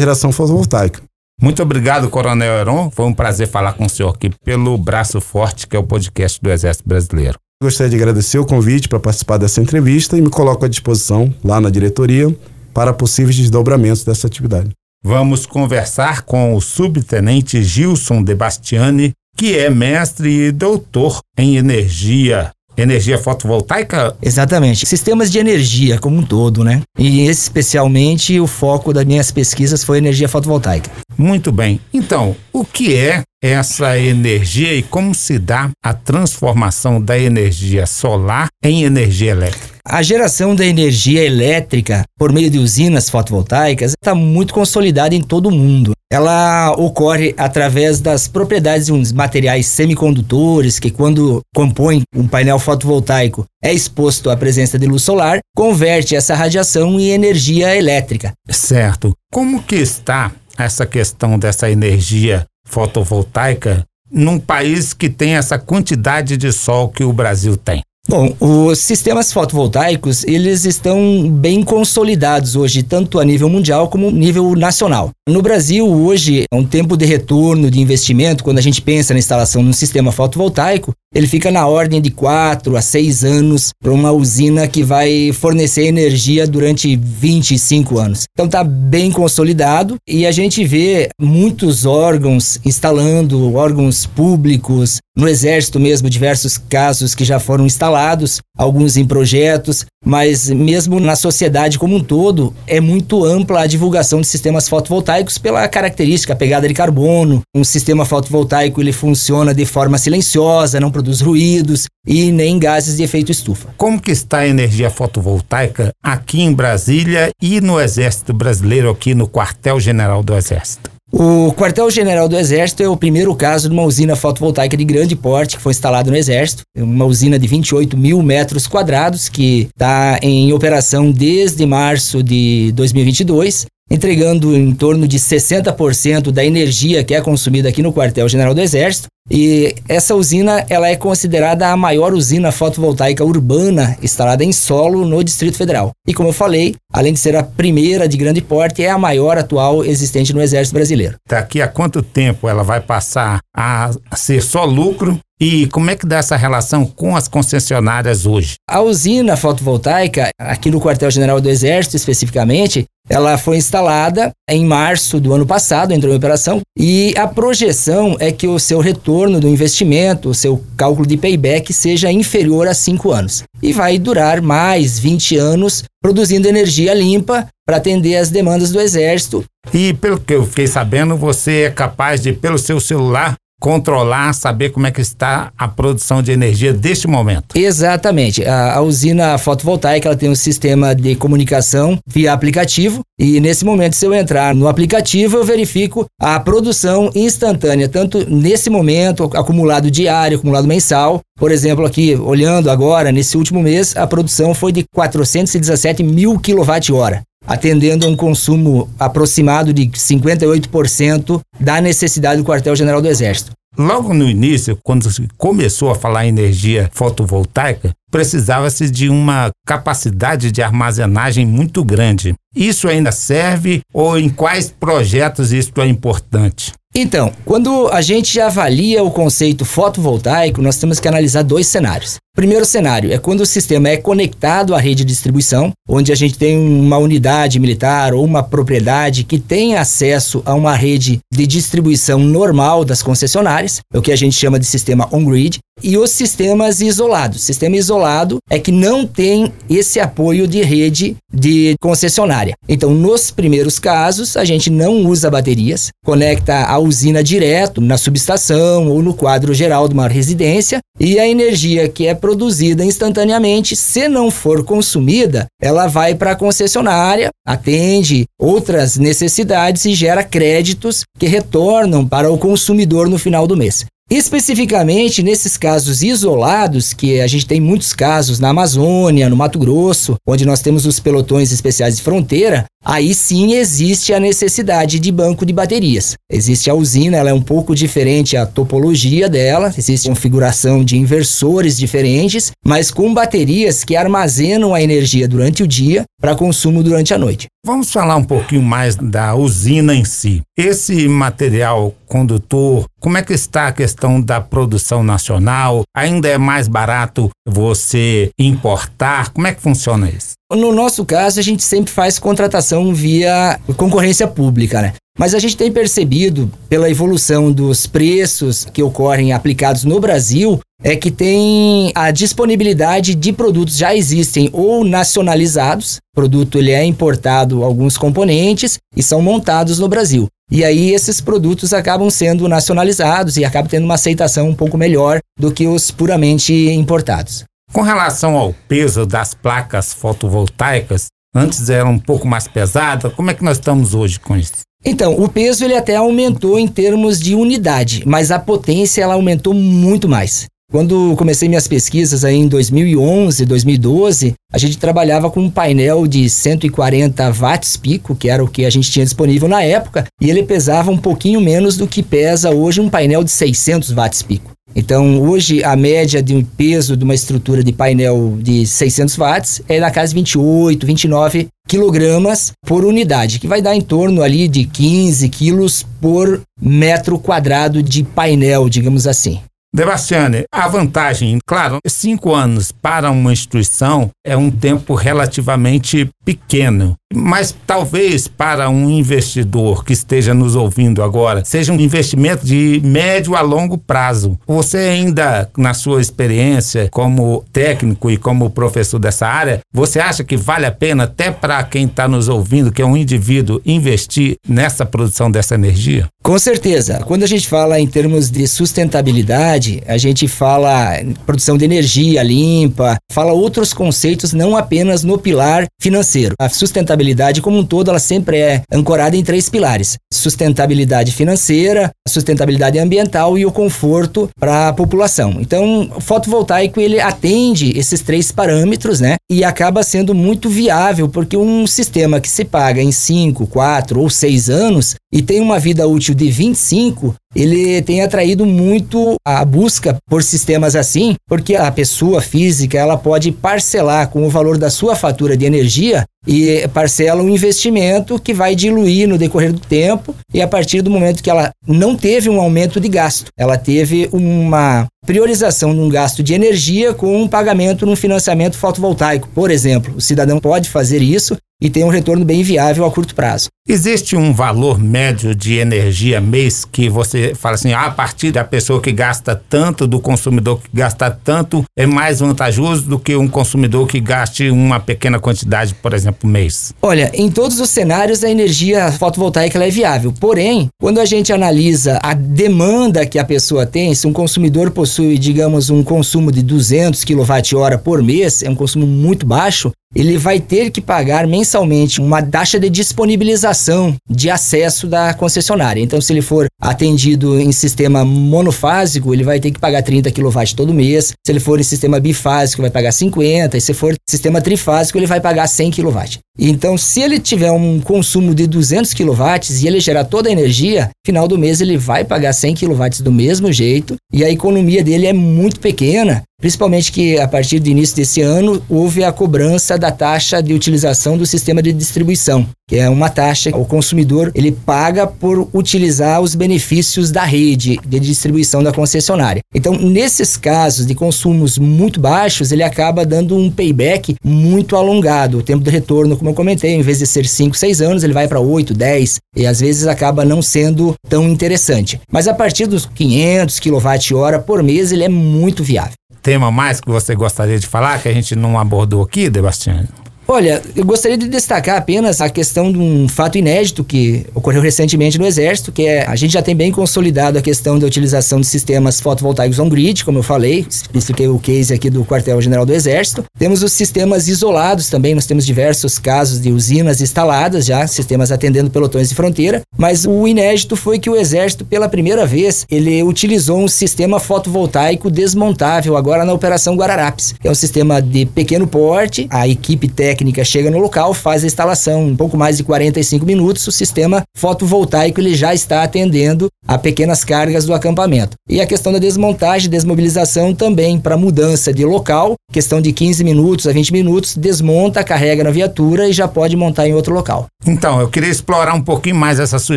geração 0.00 0.32
fotovoltaica. 0.32 1.02
Muito 1.40 1.62
obrigado, 1.62 2.08
Coronel 2.08 2.60
Heron. 2.60 2.90
Foi 2.90 3.04
um 3.04 3.12
prazer 3.12 3.46
falar 3.46 3.74
com 3.74 3.84
o 3.84 3.88
senhor 3.88 4.10
aqui 4.10 4.30
pelo 4.44 4.76
Braço 4.78 5.20
Forte, 5.20 5.66
que 5.66 5.76
é 5.76 5.78
o 5.78 5.84
podcast 5.84 6.40
do 6.42 6.50
Exército 6.50 6.88
Brasileiro. 6.88 7.38
Gostaria 7.62 7.90
de 7.90 7.96
agradecer 7.96 8.38
o 8.38 8.46
convite 8.46 8.88
para 8.88 9.00
participar 9.00 9.38
dessa 9.38 9.60
entrevista 9.60 10.16
e 10.16 10.20
me 10.20 10.30
coloco 10.30 10.64
à 10.64 10.68
disposição 10.68 11.32
lá 11.44 11.60
na 11.60 11.70
diretoria 11.70 12.34
para 12.72 12.92
possíveis 12.92 13.36
desdobramentos 13.36 14.04
dessa 14.04 14.26
atividade. 14.26 14.70
Vamos 15.02 15.46
conversar 15.46 16.22
com 16.22 16.54
o 16.54 16.60
subtenente 16.60 17.62
Gilson 17.62 18.22
De 18.22 18.34
Bastiani, 18.34 19.12
que 19.36 19.56
é 19.56 19.70
mestre 19.70 20.48
e 20.48 20.52
doutor 20.52 21.20
em 21.38 21.56
energia 21.56 22.50
Energia 22.76 23.18
fotovoltaica? 23.18 24.14
Exatamente. 24.20 24.86
Sistemas 24.86 25.30
de 25.30 25.38
energia 25.38 25.98
como 25.98 26.18
um 26.18 26.22
todo, 26.22 26.62
né? 26.62 26.82
E 26.98 27.26
especialmente 27.26 28.38
o 28.38 28.46
foco 28.46 28.92
das 28.92 29.04
minhas 29.04 29.30
pesquisas 29.30 29.82
foi 29.82 29.98
energia 29.98 30.28
fotovoltaica. 30.28 30.90
Muito 31.16 31.50
bem. 31.50 31.80
Então, 31.92 32.36
O 32.52 32.64
que 32.64 32.94
é 32.94 33.22
essa 33.42 33.98
energia 33.98 34.74
e 34.74 34.82
como 34.82 35.14
se 35.14 35.38
dá 35.38 35.70
a 35.82 35.92
transformação 35.92 37.00
da 37.00 37.18
energia 37.18 37.86
solar 37.86 38.48
em 38.62 38.84
energia 38.84 39.32
elétrica? 39.32 39.76
A 39.84 40.02
geração 40.02 40.54
da 40.54 40.66
energia 40.66 41.22
elétrica 41.22 42.02
por 42.18 42.32
meio 42.32 42.50
de 42.50 42.58
usinas 42.58 43.08
fotovoltaicas 43.08 43.92
está 43.92 44.14
muito 44.14 44.52
consolidada 44.52 45.14
em 45.14 45.22
todo 45.22 45.46
o 45.46 45.52
mundo. 45.52 45.92
Ela 46.10 46.72
ocorre 46.72 47.34
através 47.36 48.00
das 48.00 48.26
propriedades 48.26 48.86
de 48.86 48.92
uns 48.92 49.12
materiais 49.12 49.66
semicondutores 49.66 50.78
que, 50.78 50.90
quando 50.90 51.40
compõem 51.54 52.02
um 52.14 52.26
painel 52.26 52.58
fotovoltaico, 52.58 53.44
é 53.62 53.72
exposto 53.72 54.30
à 54.30 54.36
presença 54.36 54.78
de 54.78 54.86
luz 54.86 55.02
solar, 55.02 55.38
converte 55.54 56.16
essa 56.16 56.34
radiação 56.34 56.98
em 56.98 57.10
energia 57.10 57.76
elétrica. 57.76 58.32
Certo. 58.48 59.12
Como 59.32 59.62
que 59.62 59.76
está 59.76 60.32
essa 60.58 60.86
questão 60.86 61.38
dessa 61.38 61.70
energia 61.70 62.46
fotovoltaica 62.66 63.84
num 64.10 64.38
país 64.38 64.92
que 64.92 65.08
tem 65.08 65.36
essa 65.36 65.58
quantidade 65.58 66.36
de 66.36 66.52
sol 66.52 66.90
que 66.90 67.02
o 67.02 67.12
Brasil 67.12 67.56
tem? 67.56 67.80
Bom, 68.08 68.32
os 68.38 68.78
sistemas 68.78 69.32
fotovoltaicos, 69.32 70.22
eles 70.22 70.64
estão 70.64 71.28
bem 71.28 71.64
consolidados 71.64 72.54
hoje, 72.54 72.84
tanto 72.84 73.18
a 73.18 73.24
nível 73.24 73.48
mundial 73.48 73.88
como 73.88 74.12
nível 74.12 74.54
nacional. 74.54 75.10
No 75.28 75.42
Brasil, 75.42 75.84
hoje, 75.84 76.44
é 76.48 76.56
um 76.56 76.64
tempo 76.64 76.96
de 76.96 77.04
retorno 77.04 77.68
de 77.68 77.80
investimento, 77.80 78.44
quando 78.44 78.58
a 78.58 78.62
gente 78.62 78.80
pensa 78.80 79.12
na 79.12 79.18
instalação 79.18 79.60
de 79.60 79.70
um 79.70 79.72
sistema 79.72 80.12
fotovoltaico, 80.12 80.94
ele 81.16 81.26
fica 81.26 81.50
na 81.50 81.66
ordem 81.66 81.98
de 81.98 82.10
4 82.10 82.76
a 82.76 82.82
6 82.82 83.24
anos 83.24 83.70
para 83.82 83.90
uma 83.90 84.12
usina 84.12 84.68
que 84.68 84.82
vai 84.82 85.32
fornecer 85.32 85.86
energia 85.86 86.46
durante 86.46 86.94
25 86.94 87.98
anos. 87.98 88.24
Então 88.32 88.44
está 88.44 88.62
bem 88.62 89.10
consolidado 89.10 89.96
e 90.06 90.26
a 90.26 90.30
gente 90.30 90.62
vê 90.62 91.08
muitos 91.18 91.86
órgãos 91.86 92.60
instalando, 92.66 93.54
órgãos 93.54 94.04
públicos, 94.04 94.98
no 95.16 95.26
exército 95.26 95.80
mesmo, 95.80 96.10
diversos 96.10 96.58
casos 96.58 97.14
que 97.14 97.24
já 97.24 97.40
foram 97.40 97.64
instalados, 97.64 98.42
alguns 98.54 98.98
em 98.98 99.06
projetos, 99.06 99.86
mas 100.06 100.48
mesmo 100.48 101.00
na 101.00 101.16
sociedade 101.16 101.80
como 101.80 101.96
um 101.96 102.02
todo, 102.02 102.54
é 102.64 102.80
muito 102.80 103.24
ampla 103.24 103.62
a 103.62 103.66
divulgação 103.66 104.20
de 104.20 104.28
sistemas 104.28 104.68
fotovoltaicos 104.68 105.36
pela 105.36 105.66
característica, 105.66 106.32
a 106.32 106.36
pegada 106.36 106.68
de 106.68 106.74
carbono. 106.74 107.42
Um 107.52 107.64
sistema 107.64 108.04
fotovoltaico 108.04 108.80
ele 108.80 108.92
funciona 108.92 109.52
de 109.52 109.66
forma 109.66 109.98
silenciosa, 109.98 110.78
não 110.78 110.92
produz 110.92 111.20
ruídos 111.20 111.86
e 112.06 112.30
nem 112.30 112.56
gases 112.56 112.96
de 112.96 113.02
efeito 113.02 113.32
estufa. 113.32 113.70
Como 113.76 114.00
que 114.00 114.12
está 114.12 114.38
a 114.38 114.48
energia 114.48 114.90
fotovoltaica 114.90 115.92
aqui 116.00 116.40
em 116.40 116.52
Brasília 116.52 117.30
e 117.42 117.60
no 117.60 117.80
Exército 117.80 118.32
Brasileiro, 118.32 118.88
aqui 118.88 119.12
no 119.12 119.26
Quartel-General 119.26 120.22
do 120.22 120.36
Exército? 120.36 120.95
O 121.18 121.50
quartel-general 121.54 122.28
do 122.28 122.36
Exército 122.36 122.82
é 122.82 122.88
o 122.90 122.96
primeiro 122.96 123.34
caso 123.34 123.70
de 123.70 123.74
uma 123.74 123.84
usina 123.84 124.14
fotovoltaica 124.14 124.76
de 124.76 124.84
grande 124.84 125.16
porte 125.16 125.56
que 125.56 125.62
foi 125.62 125.70
instalada 125.70 126.10
no 126.10 126.16
Exército. 126.16 126.62
É 126.76 126.82
uma 126.82 127.06
usina 127.06 127.38
de 127.38 127.46
28 127.46 127.96
mil 127.96 128.22
metros 128.22 128.66
quadrados 128.66 129.26
que 129.26 129.66
está 129.74 130.18
em 130.20 130.52
operação 130.52 131.10
desde 131.10 131.64
março 131.64 132.22
de 132.22 132.70
2022 132.72 133.64
entregando 133.90 134.56
em 134.56 134.74
torno 134.74 135.06
de 135.06 135.18
60% 135.18 136.30
da 136.30 136.44
energia 136.44 137.04
que 137.04 137.14
é 137.14 137.20
consumida 137.20 137.68
aqui 137.68 137.82
no 137.82 137.92
quartel-general 137.92 138.54
do 138.54 138.60
Exército. 138.60 139.08
E 139.28 139.74
essa 139.88 140.14
usina 140.14 140.64
ela 140.68 140.88
é 140.88 140.94
considerada 140.94 141.68
a 141.68 141.76
maior 141.76 142.14
usina 142.14 142.52
fotovoltaica 142.52 143.24
urbana 143.24 143.96
instalada 144.00 144.44
em 144.44 144.52
solo 144.52 145.04
no 145.04 145.22
Distrito 145.22 145.56
Federal. 145.56 145.90
E 146.06 146.14
como 146.14 146.28
eu 146.28 146.32
falei, 146.32 146.76
além 146.92 147.12
de 147.12 147.18
ser 147.18 147.34
a 147.34 147.42
primeira 147.42 148.08
de 148.08 148.16
grande 148.16 148.40
porte, 148.40 148.84
é 148.84 148.90
a 148.90 148.98
maior 148.98 149.36
atual 149.36 149.84
existente 149.84 150.32
no 150.32 150.40
Exército 150.40 150.74
Brasileiro. 150.74 151.16
Daqui 151.28 151.60
a 151.60 151.66
quanto 151.66 152.02
tempo 152.02 152.48
ela 152.48 152.62
vai 152.62 152.80
passar 152.80 153.40
a 153.54 153.90
ser 154.14 154.40
só 154.42 154.64
lucro 154.64 155.18
e 155.40 155.66
como 155.66 155.90
é 155.90 155.96
que 155.96 156.06
dá 156.06 156.16
essa 156.18 156.36
relação 156.36 156.86
com 156.86 157.14
as 157.14 157.28
concessionárias 157.28 158.24
hoje? 158.24 158.54
A 158.68 158.80
usina 158.80 159.36
fotovoltaica, 159.36 160.30
aqui 160.38 160.70
no 160.70 160.80
quartel-general 160.80 161.40
do 161.40 161.50
Exército 161.50 161.96
especificamente, 161.96 162.86
ela 163.08 163.38
foi 163.38 163.56
instalada 163.56 164.32
em 164.50 164.64
março 164.64 165.20
do 165.20 165.32
ano 165.32 165.46
passado, 165.46 165.92
entrou 165.92 166.12
em 166.12 166.16
operação, 166.16 166.60
e 166.76 167.14
a 167.16 167.28
projeção 167.28 168.16
é 168.18 168.32
que 168.32 168.48
o 168.48 168.58
seu 168.58 168.80
retorno 168.80 169.38
do 169.38 169.48
investimento, 169.48 170.30
o 170.30 170.34
seu 170.34 170.62
cálculo 170.76 171.06
de 171.06 171.16
payback, 171.16 171.72
seja 171.72 172.10
inferior 172.10 172.66
a 172.66 172.74
5 172.74 173.12
anos. 173.12 173.44
E 173.62 173.72
vai 173.72 173.98
durar 173.98 174.40
mais 174.40 174.98
20 174.98 175.36
anos 175.36 175.84
produzindo 176.02 176.48
energia 176.48 176.94
limpa 176.94 177.46
para 177.66 177.76
atender 177.76 178.16
as 178.16 178.30
demandas 178.30 178.70
do 178.70 178.80
Exército. 178.80 179.44
E 179.72 179.92
pelo 179.94 180.20
que 180.20 180.34
eu 180.34 180.46
fiquei 180.46 180.66
sabendo, 180.66 181.16
você 181.16 181.62
é 181.62 181.70
capaz 181.70 182.20
de, 182.20 182.32
pelo 182.32 182.58
seu 182.58 182.80
celular, 182.80 183.34
controlar, 183.60 184.32
saber 184.32 184.70
como 184.70 184.86
é 184.86 184.90
que 184.90 185.00
está 185.00 185.50
a 185.56 185.66
produção 185.66 186.22
de 186.22 186.30
energia 186.30 186.72
deste 186.72 187.08
momento. 187.08 187.56
Exatamente. 187.56 188.44
A, 188.44 188.74
a, 188.74 188.82
usina 188.82 189.38
fotovoltaica 189.38 190.08
ela 190.08 190.16
tem 190.16 190.28
um 190.28 190.34
sistema 190.34 190.94
de 190.94 191.16
comunicação 191.16 191.98
via 192.06 192.32
aplicativo 192.32 193.00
e 193.18 193.40
nesse 193.40 193.64
momento 193.64 193.96
se 193.96 194.04
eu 194.04 194.14
entrar 194.14 194.54
no 194.54 194.68
aplicativo 194.68 195.38
eu 195.38 195.44
verifico 195.44 196.06
a 196.20 196.38
produção 196.38 197.10
instantânea, 197.14 197.88
tanto 197.88 198.28
nesse 198.28 198.68
momento 198.68 199.24
acumulado 199.34 199.90
diário, 199.90 200.36
acumulado 200.38 200.66
mensal. 200.66 201.20
Por 201.38 201.50
exemplo, 201.50 201.84
aqui 201.84 202.14
olhando 202.14 202.70
agora 202.70 203.10
nesse 203.10 203.36
último 203.36 203.62
mês 203.62 203.96
a 203.96 204.06
produção 204.06 204.54
foi 204.54 204.72
de 204.72 204.84
417 204.94 206.02
mil 206.02 206.38
kWh 206.38 207.26
atendendo 207.46 208.06
a 208.06 208.08
um 208.08 208.16
consumo 208.16 208.88
aproximado 208.98 209.72
de 209.72 209.86
58% 209.88 211.40
da 211.60 211.80
necessidade 211.80 212.40
do 212.40 212.46
quartel-general 212.46 213.00
do 213.00 213.08
Exército. 213.08 213.52
Logo 213.78 214.14
no 214.14 214.26
início, 214.26 214.78
quando 214.82 215.10
se 215.10 215.28
começou 215.36 215.90
a 215.90 215.94
falar 215.94 216.24
em 216.24 216.30
energia 216.30 216.88
fotovoltaica, 216.94 217.92
precisava-se 218.10 218.90
de 218.90 219.10
uma 219.10 219.50
capacidade 219.66 220.50
de 220.50 220.62
armazenagem 220.62 221.44
muito 221.44 221.84
grande. 221.84 222.34
Isso 222.54 222.88
ainda 222.88 223.12
serve 223.12 223.82
ou 223.92 224.18
em 224.18 224.30
quais 224.30 224.70
projetos 224.70 225.52
isso 225.52 225.72
é 225.76 225.86
importante? 225.86 226.72
Então, 226.98 227.30
quando 227.44 227.88
a 227.88 228.00
gente 228.00 228.40
avalia 228.40 229.04
o 229.04 229.10
conceito 229.10 229.66
fotovoltaico, 229.66 230.62
nós 230.62 230.78
temos 230.78 230.98
que 230.98 231.06
analisar 231.06 231.42
dois 231.42 231.66
cenários. 231.66 232.14
O 232.14 232.36
primeiro 232.36 232.64
cenário 232.64 233.12
é 233.12 233.18
quando 233.18 233.42
o 233.42 233.46
sistema 233.46 233.90
é 233.90 233.98
conectado 233.98 234.74
à 234.74 234.78
rede 234.78 235.04
de 235.04 235.12
distribuição, 235.12 235.72
onde 235.86 236.10
a 236.10 236.14
gente 236.14 236.38
tem 236.38 236.56
uma 236.56 236.96
unidade 236.96 237.60
militar 237.60 238.14
ou 238.14 238.24
uma 238.24 238.42
propriedade 238.42 239.24
que 239.24 239.38
tem 239.38 239.76
acesso 239.76 240.42
a 240.46 240.54
uma 240.54 240.74
rede 240.74 241.18
de 241.30 241.46
distribuição 241.46 242.18
normal 242.18 242.82
das 242.82 243.02
concessionárias, 243.02 243.80
é 243.92 243.98
o 243.98 244.02
que 244.02 244.12
a 244.12 244.16
gente 244.16 244.34
chama 244.34 244.58
de 244.58 244.64
sistema 244.64 245.06
on-grid, 245.12 245.58
e 245.82 245.98
os 245.98 246.10
sistemas 246.10 246.80
isolados. 246.80 247.42
Sistema 247.42 247.76
isolado 247.76 248.38
é 248.50 248.58
que 248.58 248.72
não 248.72 249.06
tem 249.06 249.52
esse 249.68 250.00
apoio 250.00 250.46
de 250.46 250.62
rede 250.62 251.16
de 251.32 251.74
concessionária. 251.80 252.54
Então, 252.68 252.94
nos 252.94 253.30
primeiros 253.30 253.78
casos, 253.78 254.36
a 254.36 254.44
gente 254.44 254.70
não 254.70 255.04
usa 255.04 255.30
baterias, 255.30 255.88
conecta 256.04 256.64
a 256.64 256.78
usina 256.78 257.22
direto 257.22 257.80
na 257.80 257.98
subestação 257.98 258.88
ou 258.88 259.02
no 259.02 259.14
quadro 259.14 259.52
geral 259.52 259.86
de 259.86 259.94
uma 259.94 260.08
residência 260.08 260.78
e 260.98 261.18
a 261.18 261.28
energia 261.28 261.88
que 261.88 262.06
é 262.06 262.14
produzida 262.14 262.84
instantaneamente, 262.84 263.76
se 263.76 264.08
não 264.08 264.30
for 264.30 264.64
consumida, 264.64 265.46
ela 265.60 265.86
vai 265.86 266.14
para 266.14 266.32
a 266.32 266.36
concessionária, 266.36 267.28
atende 267.46 268.24
outras 268.40 268.96
necessidades 268.96 269.84
e 269.84 269.94
gera 269.94 270.24
créditos 270.24 271.02
que 271.18 271.26
retornam 271.26 272.06
para 272.06 272.30
o 272.30 272.38
consumidor 272.38 273.08
no 273.08 273.18
final 273.18 273.46
do 273.46 273.56
mês. 273.56 273.84
Especificamente 274.08 275.20
nesses 275.20 275.56
casos 275.56 276.00
isolados, 276.00 276.92
que 276.92 277.20
a 277.20 277.26
gente 277.26 277.44
tem 277.44 277.60
muitos 277.60 277.92
casos 277.92 278.38
na 278.38 278.50
Amazônia, 278.50 279.28
no 279.28 279.36
Mato 279.36 279.58
Grosso, 279.58 280.14
onde 280.24 280.46
nós 280.46 280.60
temos 280.60 280.86
os 280.86 281.00
pelotões 281.00 281.50
especiais 281.50 281.96
de 281.96 282.04
fronteira, 282.04 282.66
aí 282.86 283.12
sim 283.12 283.54
existe 283.54 284.14
a 284.14 284.20
necessidade 284.20 285.00
de 285.00 285.10
banco 285.10 285.44
de 285.44 285.52
baterias. 285.52 286.14
Existe 286.30 286.70
a 286.70 286.74
usina, 286.74 287.16
ela 287.16 287.30
é 287.30 287.34
um 287.34 287.42
pouco 287.42 287.74
diferente 287.74 288.36
a 288.36 288.46
topologia 288.46 289.28
dela, 289.28 289.74
existe 289.76 290.08
configuração 290.08 290.84
de 290.84 290.96
inversores 290.96 291.76
diferentes, 291.76 292.52
mas 292.64 292.92
com 292.92 293.12
baterias 293.12 293.82
que 293.82 293.96
armazenam 293.96 294.72
a 294.72 294.80
energia 294.80 295.26
durante 295.26 295.64
o 295.64 295.66
dia 295.66 296.04
para 296.20 296.36
consumo 296.36 296.82
durante 296.82 297.12
a 297.12 297.18
noite. 297.18 297.46
Vamos 297.64 297.90
falar 297.90 298.14
um 298.16 298.22
pouquinho 298.22 298.62
mais 298.62 298.94
da 298.94 299.34
usina 299.34 299.92
em 299.92 300.04
si. 300.04 300.40
Esse 300.56 301.08
material 301.08 301.92
condutor, 302.06 302.84
como 303.00 303.18
é 303.18 303.22
que 303.22 303.32
está 303.32 303.66
a 303.66 303.72
questão 303.72 304.20
da 304.20 304.40
produção 304.40 305.02
nacional? 305.02 305.82
Ainda 305.94 306.28
é 306.28 306.38
mais 306.38 306.68
barato 306.68 307.28
você 307.46 308.30
importar? 308.38 309.32
Como 309.32 309.48
é 309.48 309.52
que 309.52 309.60
funciona 309.60 310.08
isso? 310.08 310.34
No 310.52 310.72
nosso 310.72 311.04
caso, 311.04 311.40
a 311.40 311.42
gente 311.42 311.64
sempre 311.64 311.92
faz 311.92 312.18
contratação 312.18 312.94
via 312.94 313.58
concorrência 313.76 314.28
pública, 314.28 314.80
né? 314.80 314.94
Mas 315.18 315.34
a 315.34 315.38
gente 315.38 315.56
tem 315.56 315.72
percebido, 315.72 316.50
pela 316.68 316.90
evolução 316.90 317.50
dos 317.50 317.86
preços 317.86 318.66
que 318.66 318.82
ocorrem 318.82 319.32
aplicados 319.32 319.82
no 319.82 319.98
Brasil, 319.98 320.60
é 320.82 320.94
que 320.94 321.10
tem 321.10 321.90
a 321.94 322.10
disponibilidade 322.10 323.14
de 323.14 323.32
produtos 323.32 323.76
já 323.76 323.94
existem 323.94 324.50
ou 324.52 324.84
nacionalizados, 324.84 325.96
o 325.96 326.14
produto 326.14 326.58
ele 326.58 326.70
é 326.70 326.84
importado 326.84 327.64
alguns 327.64 327.96
componentes 327.96 328.78
e 328.94 329.02
são 329.02 329.22
montados 329.22 329.78
no 329.78 329.88
Brasil. 329.88 330.26
E 330.50 330.64
aí 330.64 330.92
esses 330.92 331.20
produtos 331.20 331.72
acabam 331.72 332.08
sendo 332.08 332.46
nacionalizados 332.46 333.36
e 333.36 333.44
acabam 333.44 333.68
tendo 333.68 333.84
uma 333.84 333.94
aceitação 333.94 334.50
um 334.50 334.54
pouco 334.54 334.78
melhor 334.78 335.18
do 335.40 335.50
que 335.50 335.66
os 335.66 335.90
puramente 335.90 336.52
importados. 336.52 337.42
Com 337.72 337.82
relação 337.82 338.36
ao 338.36 338.54
peso 338.66 339.04
das 339.04 339.34
placas 339.34 339.92
fotovoltaicas, 339.92 341.06
antes 341.34 341.68
era 341.68 341.86
um 341.86 341.98
pouco 341.98 342.26
mais 342.26 342.48
pesada, 342.48 343.10
como 343.10 343.30
é 343.30 343.34
que 343.34 343.44
nós 343.44 343.58
estamos 343.58 343.92
hoje 343.92 344.18
com 344.18 344.36
isso? 344.36 344.64
Então, 344.84 345.20
o 345.20 345.28
peso 345.28 345.64
ele 345.64 345.76
até 345.76 345.96
aumentou 345.96 346.58
em 346.58 346.68
termos 346.68 347.20
de 347.20 347.34
unidade, 347.34 348.02
mas 348.06 348.30
a 348.30 348.38
potência 348.38 349.02
ela 349.02 349.14
aumentou 349.14 349.52
muito 349.52 350.08
mais. 350.08 350.46
Quando 350.70 351.14
comecei 351.16 351.48
minhas 351.48 351.68
pesquisas 351.68 352.24
aí 352.24 352.36
em 352.36 352.48
2011, 352.48 353.44
2012, 353.44 354.34
a 354.52 354.58
gente 354.58 354.78
trabalhava 354.78 355.30
com 355.30 355.40
um 355.40 355.50
painel 355.50 356.06
de 356.06 356.28
140 356.30 357.30
watts 357.32 357.76
pico, 357.76 358.16
que 358.16 358.28
era 358.28 358.42
o 358.42 358.48
que 358.48 358.64
a 358.64 358.70
gente 358.70 358.90
tinha 358.90 359.04
disponível 359.04 359.48
na 359.48 359.62
época, 359.62 360.06
e 360.20 360.30
ele 360.30 360.42
pesava 360.42 360.90
um 360.90 360.98
pouquinho 360.98 361.40
menos 361.40 361.76
do 361.76 361.86
que 361.86 362.02
pesa 362.02 362.50
hoje 362.50 362.80
um 362.80 362.88
painel 362.88 363.22
de 363.22 363.30
600 363.30 363.92
watts 363.92 364.22
pico. 364.22 364.55
Então, 364.78 365.22
hoje, 365.22 365.64
a 365.64 365.74
média 365.74 366.22
de 366.22 366.34
um 366.34 366.44
peso 366.44 366.98
de 366.98 367.02
uma 367.02 367.14
estrutura 367.14 367.64
de 367.64 367.72
painel 367.72 368.36
de 368.38 368.66
600 368.66 369.16
watts 369.16 369.62
é 369.66 369.80
na 369.80 369.90
casa 369.90 370.10
de 370.10 370.16
28, 370.16 370.86
29 370.86 371.48
quilogramas 371.66 372.52
por 372.66 372.84
unidade, 372.84 373.38
que 373.38 373.48
vai 373.48 373.62
dar 373.62 373.74
em 373.74 373.80
torno 373.80 374.22
ali 374.22 374.46
de 374.46 374.66
15 374.66 375.30
quilos 375.30 375.82
por 375.98 376.42
metro 376.60 377.18
quadrado 377.18 377.82
de 377.82 378.04
painel, 378.04 378.68
digamos 378.68 379.06
assim. 379.06 379.40
Debastiane, 379.74 380.44
a 380.52 380.68
vantagem, 380.68 381.38
claro, 381.46 381.78
cinco 381.86 382.34
anos 382.34 382.70
para 382.70 383.10
uma 383.10 383.32
instituição 383.32 384.10
é 384.24 384.36
um 384.36 384.50
tempo 384.50 384.94
relativamente 384.94 386.08
pequeno, 386.24 386.94
mas 387.14 387.54
talvez 387.66 388.26
para 388.26 388.68
um 388.68 388.90
investidor 388.90 389.84
que 389.84 389.92
esteja 389.92 390.34
nos 390.34 390.56
ouvindo 390.56 391.02
agora, 391.02 391.44
seja 391.44 391.72
um 391.72 391.80
investimento 391.80 392.44
de 392.44 392.80
médio 392.84 393.36
a 393.36 393.40
longo 393.40 393.78
prazo. 393.78 394.38
Você 394.46 394.78
ainda, 394.78 395.48
na 395.56 395.72
sua 395.72 396.00
experiência 396.00 396.88
como 396.90 397.44
técnico 397.52 398.10
e 398.10 398.16
como 398.16 398.50
professor 398.50 398.98
dessa 398.98 399.26
área, 399.26 399.60
você 399.72 400.00
acha 400.00 400.24
que 400.24 400.36
vale 400.36 400.66
a 400.66 400.72
pena 400.72 401.04
até 401.04 401.30
para 401.30 401.62
quem 401.64 401.86
está 401.86 402.08
nos 402.08 402.28
ouvindo, 402.28 402.72
que 402.72 402.82
é 402.82 402.86
um 402.86 402.96
indivíduo, 402.96 403.60
investir 403.64 404.36
nessa 404.48 404.84
produção 404.84 405.30
dessa 405.30 405.54
energia? 405.54 406.06
Com 406.22 406.38
certeza. 406.38 407.00
Quando 407.06 407.22
a 407.22 407.28
gente 407.28 407.46
fala 407.46 407.78
em 407.78 407.86
termos 407.86 408.30
de 408.30 408.48
sustentabilidade, 408.48 409.80
a 409.86 409.96
gente 409.96 410.26
fala 410.26 410.96
produção 411.24 411.56
de 411.56 411.64
energia 411.64 412.22
limpa, 412.22 412.96
fala 413.12 413.32
outros 413.32 413.72
conceitos 413.72 414.32
não 414.32 414.56
apenas 414.56 415.04
no 415.04 415.18
pilar 415.18 415.66
financeiro. 415.80 416.34
A 416.40 416.48
sustentabilidade 416.48 416.95
como 417.40 417.58
um 417.58 417.64
todo, 417.64 417.90
ela 417.90 417.98
sempre 417.98 418.38
é 418.38 418.62
ancorada 418.72 419.16
em 419.16 419.22
três 419.22 419.48
pilares: 419.48 419.96
sustentabilidade 420.12 421.12
financeira, 421.12 421.90
sustentabilidade 422.08 422.78
ambiental 422.78 423.36
e 423.38 423.44
o 423.44 423.52
conforto 423.52 424.28
para 424.38 424.68
a 424.68 424.72
população. 424.72 425.36
Então, 425.40 425.90
o 425.96 426.00
fotovoltaico 426.00 426.80
ele 426.80 427.00
atende 427.00 427.76
esses 427.78 428.00
três 428.00 428.32
parâmetros, 428.32 429.00
né? 429.00 429.16
E 429.30 429.44
acaba 429.44 429.82
sendo 429.82 430.14
muito 430.14 430.48
viável, 430.48 431.08
porque 431.08 431.36
um 431.36 431.66
sistema 431.66 432.20
que 432.20 432.28
se 432.28 432.44
paga 432.44 432.82
em 432.82 432.92
5, 432.92 433.46
4 433.46 434.00
ou 434.00 434.08
6 434.08 434.50
anos 434.50 434.94
e 435.12 435.22
tem 435.22 435.40
uma 435.40 435.58
vida 435.58 435.86
útil 435.86 436.14
de 436.14 436.30
25, 436.30 437.14
ele 437.36 437.82
tem 437.82 438.02
atraído 438.02 438.46
muito 438.46 439.16
a 439.24 439.44
busca 439.44 439.96
por 440.08 440.22
sistemas 440.22 440.74
assim, 440.74 441.14
porque 441.28 441.54
a 441.54 441.70
pessoa 441.70 442.22
física 442.22 442.78
ela 442.78 442.96
pode 442.96 443.30
parcelar 443.30 444.08
com 444.08 444.26
o 444.26 444.30
valor 444.30 444.56
da 444.56 444.70
sua 444.70 444.96
fatura 444.96 445.36
de 445.36 445.44
energia 445.44 446.04
e 446.26 446.66
parcela 446.72 447.22
um 447.22 447.28
investimento 447.28 448.18
que 448.18 448.32
vai 448.32 448.56
diluir 448.56 449.06
no 449.06 449.18
decorrer 449.18 449.52
do 449.52 449.60
tempo 449.60 450.14
e 450.32 450.40
a 450.40 450.48
partir 450.48 450.80
do 450.80 450.90
momento 450.90 451.22
que 451.22 451.30
ela 451.30 451.50
não 451.68 451.94
teve 451.94 452.30
um 452.30 452.40
aumento 452.40 452.80
de 452.80 452.88
gasto, 452.88 453.26
ela 453.38 453.58
teve 453.58 454.08
uma 454.12 454.86
priorização 455.06 455.72
de 455.72 455.80
um 455.80 455.88
gasto 455.88 456.22
de 456.22 456.34
energia 456.34 456.92
com 456.92 457.22
um 457.22 457.28
pagamento 457.28 457.86
num 457.86 457.94
financiamento 457.94 458.56
fotovoltaico, 458.56 459.28
por 459.28 459.52
exemplo. 459.52 459.94
O 459.96 460.00
cidadão 460.00 460.40
pode 460.40 460.68
fazer 460.68 461.00
isso 461.00 461.36
e 461.60 461.70
tem 461.70 461.84
um 461.84 461.88
retorno 461.88 462.24
bem 462.24 462.42
viável 462.42 462.84
a 462.84 462.90
curto 462.90 463.14
prazo. 463.14 463.48
Existe 463.68 464.14
um 464.14 464.32
valor 464.32 464.78
médio 464.78 465.34
de 465.34 465.54
energia 465.54 466.20
mês 466.20 466.64
que 466.64 466.88
você 466.88 467.34
fala 467.34 467.56
assim, 467.56 467.72
ah, 467.72 467.86
a 467.86 467.90
partir 467.90 468.30
da 468.30 468.44
pessoa 468.44 468.80
que 468.80 468.92
gasta 468.92 469.34
tanto, 469.34 469.88
do 469.88 469.98
consumidor 469.98 470.60
que 470.60 470.68
gasta 470.72 471.10
tanto, 471.10 471.64
é 471.76 471.84
mais 471.84 472.20
vantajoso 472.20 472.82
do 472.82 472.96
que 472.96 473.16
um 473.16 473.26
consumidor 473.26 473.88
que 473.88 473.98
gaste 473.98 474.50
uma 474.50 474.78
pequena 474.78 475.18
quantidade, 475.18 475.74
por 475.74 475.92
exemplo, 475.94 476.30
mês? 476.30 476.72
Olha, 476.80 477.10
em 477.12 477.28
todos 477.28 477.58
os 477.58 477.68
cenários 477.70 478.22
a 478.22 478.30
energia 478.30 478.92
fotovoltaica 478.92 479.58
é 479.64 479.70
viável. 479.70 480.12
Porém, 480.12 480.68
quando 480.80 481.00
a 481.00 481.04
gente 481.04 481.32
analisa 481.32 481.98
a 482.04 482.14
demanda 482.14 483.04
que 483.04 483.18
a 483.18 483.24
pessoa 483.24 483.66
tem, 483.66 483.92
se 483.96 484.06
um 484.06 484.12
consumidor 484.12 484.70
possui, 484.70 485.18
digamos, 485.18 485.70
um 485.70 485.82
consumo 485.82 486.30
de 486.30 486.40
200 486.40 487.02
kWh 487.02 487.78
por 487.82 488.00
mês, 488.00 488.44
é 488.44 488.50
um 488.50 488.54
consumo 488.54 488.86
muito 488.86 489.26
baixo, 489.26 489.72
ele 489.94 490.18
vai 490.18 490.40
ter 490.40 490.70
que 490.70 490.80
pagar 490.80 491.26
mensalmente 491.26 492.00
uma 492.00 492.22
taxa 492.22 492.58
de 492.58 492.68
disponibilização 492.68 493.94
de 494.10 494.28
acesso 494.30 494.86
da 494.86 495.14
concessionária. 495.14 495.80
Então, 495.80 496.00
se 496.00 496.12
ele 496.12 496.22
for 496.22 496.46
atendido 496.60 497.40
em 497.40 497.52
sistema 497.52 498.04
monofásico, 498.04 499.14
ele 499.14 499.22
vai 499.22 499.38
ter 499.38 499.50
que 499.50 499.60
pagar 499.60 499.82
30 499.82 500.10
kW 500.10 500.40
todo 500.56 500.74
mês. 500.74 501.12
Se 501.24 501.32
ele 501.32 501.40
for 501.40 501.60
em 501.60 501.62
sistema 501.62 502.00
bifásico, 502.00 502.62
vai 502.62 502.70
pagar 502.70 502.92
50. 502.92 503.56
E 503.56 503.60
se 503.60 503.72
for 503.72 503.94
sistema 504.08 504.40
trifásico, 504.40 504.98
ele 504.98 505.06
vai 505.06 505.20
pagar 505.20 505.46
100 505.46 505.70
kW. 505.70 506.18
Então, 506.38 506.76
se 506.76 507.00
ele 507.00 507.18
tiver 507.18 507.50
um 507.50 507.80
consumo 507.80 508.34
de 508.34 508.46
200 508.46 508.92
kW 508.92 509.24
e 509.62 509.66
ele 509.66 509.80
gerar 509.80 510.04
toda 510.04 510.28
a 510.28 510.32
energia, 510.32 510.90
final 511.04 511.26
do 511.26 511.38
mês 511.38 511.60
ele 511.60 511.78
vai 511.78 512.04
pagar 512.04 512.32
100 512.32 512.54
kW 512.56 513.02
do 513.02 513.12
mesmo 513.12 513.50
jeito 513.52 513.96
e 514.12 514.22
a 514.22 514.30
economia 514.30 514.84
dele 514.84 515.06
é 515.06 515.12
muito 515.12 515.58
pequena, 515.60 516.22
principalmente 516.38 516.92
que 516.92 517.18
a 517.18 517.26
partir 517.26 517.58
do 517.58 517.68
início 517.68 517.96
desse 517.96 518.20
ano 518.20 518.62
houve 518.68 519.02
a 519.02 519.12
cobrança 519.12 519.78
da 519.78 519.90
taxa 519.90 520.42
de 520.42 520.52
utilização 520.52 521.16
do 521.16 521.24
sistema 521.24 521.62
de 521.62 521.72
distribuição, 521.72 522.46
que 522.68 522.76
é 522.76 522.88
uma 522.88 523.08
taxa 523.08 523.50
que 523.50 523.58
o 523.58 523.64
consumidor 523.64 524.30
ele 524.34 524.52
paga 524.52 525.06
por 525.06 525.48
utilizar 525.52 526.20
os 526.20 526.34
benefícios 526.34 527.10
da 527.10 527.24
rede 527.24 527.78
de 527.86 527.98
distribuição 527.98 528.62
da 528.62 528.72
concessionária. 528.72 529.40
Então, 529.54 529.72
nesses 529.72 530.36
casos 530.36 530.86
de 530.86 530.94
consumos 530.94 531.58
muito 531.58 532.00
baixos, 532.00 532.52
ele 532.52 532.62
acaba 532.62 533.06
dando 533.06 533.36
um 533.36 533.50
payback 533.50 534.16
muito 534.22 534.76
alongado, 534.76 535.38
o 535.38 535.42
tempo 535.42 535.64
de 535.64 535.70
retorno 535.70 536.16
como 536.16 536.30
eu 536.30 536.34
comentei, 536.34 536.74
em 536.74 536.82
vez 536.82 536.98
de 536.98 537.06
ser 537.06 537.26
5, 537.26 537.56
6 537.56 537.80
anos, 537.80 538.04
ele 538.04 538.12
vai 538.12 538.28
para 538.28 538.40
8, 538.40 538.74
10 538.74 539.18
e 539.36 539.46
às 539.46 539.60
vezes 539.60 539.86
acaba 539.86 540.24
não 540.24 540.42
sendo 540.42 540.94
tão 541.08 541.28
interessante. 541.28 542.00
Mas 542.10 542.28
a 542.28 542.34
partir 542.34 542.66
dos 542.66 542.86
500 542.86 543.60
kWh 543.60 544.38
por 544.46 544.62
mês, 544.62 544.92
ele 544.92 545.04
é 545.04 545.08
muito 545.08 545.64
viável. 545.64 545.94
Tema 546.26 546.50
mais 546.50 546.80
que 546.80 546.88
você 546.88 547.14
gostaria 547.14 547.56
de 547.56 547.68
falar 547.68 548.02
que 548.02 548.08
a 548.08 548.12
gente 548.12 548.34
não 548.34 548.58
abordou 548.58 549.00
aqui, 549.00 549.30
Debastiano? 549.30 549.86
Olha, 550.28 550.60
eu 550.74 550.84
gostaria 550.84 551.16
de 551.16 551.28
destacar 551.28 551.76
apenas 551.76 552.20
a 552.20 552.28
questão 552.28 552.72
de 552.72 552.78
um 552.78 553.08
fato 553.08 553.38
inédito 553.38 553.84
que 553.84 554.26
ocorreu 554.34 554.60
recentemente 554.60 555.18
no 555.18 555.24
Exército, 555.24 555.70
que 555.70 555.86
é 555.86 556.04
a 556.04 556.16
gente 556.16 556.32
já 556.32 556.42
tem 556.42 556.54
bem 556.54 556.72
consolidado 556.72 557.38
a 557.38 557.42
questão 557.42 557.78
da 557.78 557.86
utilização 557.86 558.40
de 558.40 558.46
sistemas 558.48 559.00
fotovoltaicos 559.00 559.60
on-grid, 559.60 560.04
como 560.04 560.18
eu 560.18 560.24
falei, 560.24 560.66
expliquei 560.92 561.28
o 561.28 561.38
case 561.38 561.72
aqui 561.72 561.88
do 561.88 562.04
Quartel-General 562.04 562.66
do 562.66 562.72
Exército. 562.72 563.24
Temos 563.38 563.62
os 563.62 563.72
sistemas 563.72 564.26
isolados 564.26 564.90
também, 564.90 565.14
nós 565.14 565.26
temos 565.26 565.46
diversos 565.46 565.96
casos 565.96 566.40
de 566.40 566.50
usinas 566.50 567.00
instaladas 567.00 567.64
já, 567.64 567.86
sistemas 567.86 568.32
atendendo 568.32 568.68
pelotões 568.68 569.08
de 569.08 569.14
fronteira, 569.14 569.62
mas 569.78 570.06
o 570.06 570.26
inédito 570.26 570.74
foi 570.74 570.98
que 570.98 571.08
o 571.08 571.14
Exército, 571.14 571.64
pela 571.64 571.88
primeira 571.88 572.26
vez, 572.26 572.66
ele 572.68 573.00
utilizou 573.04 573.60
um 573.60 573.68
sistema 573.68 574.18
fotovoltaico 574.18 575.08
desmontável 575.08 575.96
agora 575.96 576.24
na 576.24 576.32
Operação 576.32 576.74
Guararapes. 576.74 577.32
É 577.44 577.50
um 577.50 577.54
sistema 577.54 578.02
de 578.02 578.26
pequeno 578.26 578.66
porte, 578.66 579.28
a 579.30 579.46
equipe 579.46 579.86
técnica 579.86 580.15
técnica 580.16 580.42
chega 580.42 580.70
no 580.70 580.78
local, 580.78 581.12
faz 581.12 581.44
a 581.44 581.46
instalação, 581.46 582.06
um 582.06 582.16
pouco 582.16 582.38
mais 582.38 582.56
de 582.56 582.64
45 582.64 583.26
minutos, 583.26 583.66
o 583.66 583.72
sistema 583.72 584.22
fotovoltaico 584.34 585.20
ele 585.20 585.34
já 585.34 585.52
está 585.52 585.82
atendendo 585.82 586.48
a 586.66 586.78
pequenas 586.78 587.22
cargas 587.22 587.66
do 587.66 587.74
acampamento. 587.74 588.36
E 588.48 588.60
a 588.60 588.66
questão 588.66 588.92
da 588.92 588.98
desmontagem, 588.98 589.70
desmobilização 589.70 590.54
também 590.54 590.98
para 590.98 591.16
mudança 591.16 591.72
de 591.72 591.84
local, 591.84 592.34
questão 592.50 592.80
de 592.80 592.92
15 592.92 593.22
minutos 593.22 593.66
a 593.66 593.72
20 593.72 593.92
minutos, 593.92 594.36
desmonta, 594.36 595.04
carrega 595.04 595.44
na 595.44 595.50
viatura 595.50 596.08
e 596.08 596.12
já 596.12 596.26
pode 596.26 596.56
montar 596.56 596.88
em 596.88 596.94
outro 596.94 597.14
local. 597.14 597.46
Então, 597.66 598.00
eu 598.00 598.08
queria 598.08 598.30
explorar 598.30 598.74
um 598.74 598.82
pouquinho 598.82 599.16
mais 599.16 599.38
essa 599.40 599.58
sua 599.58 599.76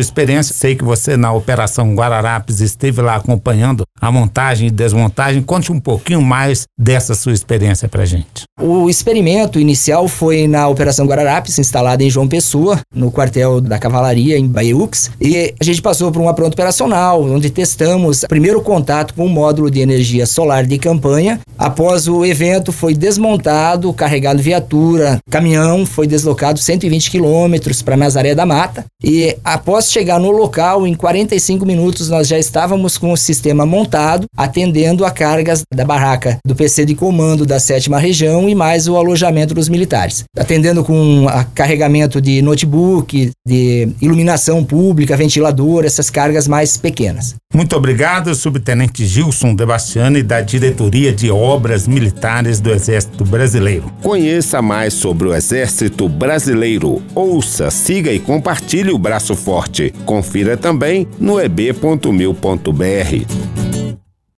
experiência. 0.00 0.54
Sei 0.54 0.76
que 0.76 0.84
você 0.84 1.16
na 1.16 1.32
Operação 1.32 1.94
Guararapes 1.94 2.60
esteve 2.60 3.02
lá 3.02 3.16
acompanhando 3.16 3.82
a 4.00 4.10
montagem 4.10 4.68
e 4.68 4.70
desmontagem. 4.70 5.42
Conte 5.42 5.72
um 5.72 5.80
pouquinho 5.80 6.22
mais 6.22 6.64
dessa 6.78 7.14
sua 7.14 7.32
experiência 7.32 7.88
para 7.88 8.04
gente. 8.04 8.44
O 8.60 8.88
experimento 8.88 9.58
inicial 9.58 10.06
foi 10.06 10.29
foi 10.30 10.46
na 10.46 10.68
Operação 10.68 11.06
Guararapes, 11.06 11.58
instalada 11.58 12.04
em 12.04 12.08
João 12.08 12.28
Pessoa, 12.28 12.78
no 12.94 13.10
quartel 13.10 13.60
da 13.60 13.80
Cavalaria, 13.80 14.38
em 14.38 14.46
Baiux. 14.46 15.10
E 15.20 15.52
a 15.60 15.64
gente 15.64 15.82
passou 15.82 16.12
por 16.12 16.22
uma 16.22 16.32
pronta 16.32 16.54
operacional, 16.54 17.20
onde 17.24 17.50
testamos 17.50 18.24
primeiro 18.28 18.60
contato 18.60 19.12
com 19.12 19.26
o 19.26 19.28
módulo 19.28 19.68
de 19.68 19.80
energia 19.80 20.26
solar 20.26 20.64
de 20.64 20.78
campanha. 20.78 21.40
Após 21.58 22.06
o 22.06 22.24
evento, 22.24 22.70
foi 22.70 22.94
desmontado, 22.94 23.92
carregado 23.92 24.40
viatura, 24.40 25.18
caminhão, 25.28 25.84
foi 25.84 26.06
deslocado 26.06 26.60
120 26.60 27.10
quilômetros 27.10 27.82
para 27.82 27.96
Nazaré 27.96 28.32
da 28.32 28.46
Mata. 28.46 28.84
E 29.02 29.36
após 29.44 29.90
chegar 29.90 30.20
no 30.20 30.30
local, 30.30 30.86
em 30.86 30.94
45 30.94 31.66
minutos, 31.66 32.08
nós 32.08 32.28
já 32.28 32.38
estávamos 32.38 32.96
com 32.96 33.12
o 33.12 33.16
sistema 33.16 33.66
montado, 33.66 34.26
atendendo 34.36 35.04
a 35.04 35.10
cargas 35.10 35.62
da 35.74 35.84
barraca 35.84 36.38
do 36.46 36.54
PC 36.54 36.84
de 36.84 36.94
comando 36.94 37.44
da 37.44 37.58
sétima 37.58 37.98
região 37.98 38.48
e 38.48 38.54
mais 38.54 38.86
o 38.86 38.96
alojamento 38.96 39.54
dos 39.54 39.68
militares. 39.68 40.19
Atendendo 40.36 40.84
com 40.84 41.26
carregamento 41.54 42.20
de 42.20 42.42
notebook, 42.42 43.30
de 43.46 43.88
iluminação 44.00 44.64
pública, 44.64 45.16
ventilador, 45.16 45.84
essas 45.84 46.10
cargas 46.10 46.46
mais 46.46 46.76
pequenas. 46.76 47.36
Muito 47.54 47.76
obrigado, 47.76 48.34
subtenente 48.34 49.04
Gilson 49.04 49.54
Debastiani, 49.54 50.22
da 50.22 50.40
Diretoria 50.40 51.12
de 51.12 51.30
Obras 51.30 51.88
Militares 51.88 52.60
do 52.60 52.70
Exército 52.70 53.24
Brasileiro. 53.24 53.90
Conheça 54.02 54.62
mais 54.62 54.94
sobre 54.94 55.28
o 55.28 55.34
Exército 55.34 56.08
Brasileiro. 56.08 57.02
Ouça, 57.14 57.70
siga 57.70 58.12
e 58.12 58.20
compartilhe 58.20 58.90
o 58.90 58.98
Braço 58.98 59.34
Forte. 59.34 59.92
Confira 60.04 60.56
também 60.56 61.08
no 61.18 61.40
eb.mil.br. 61.40 62.40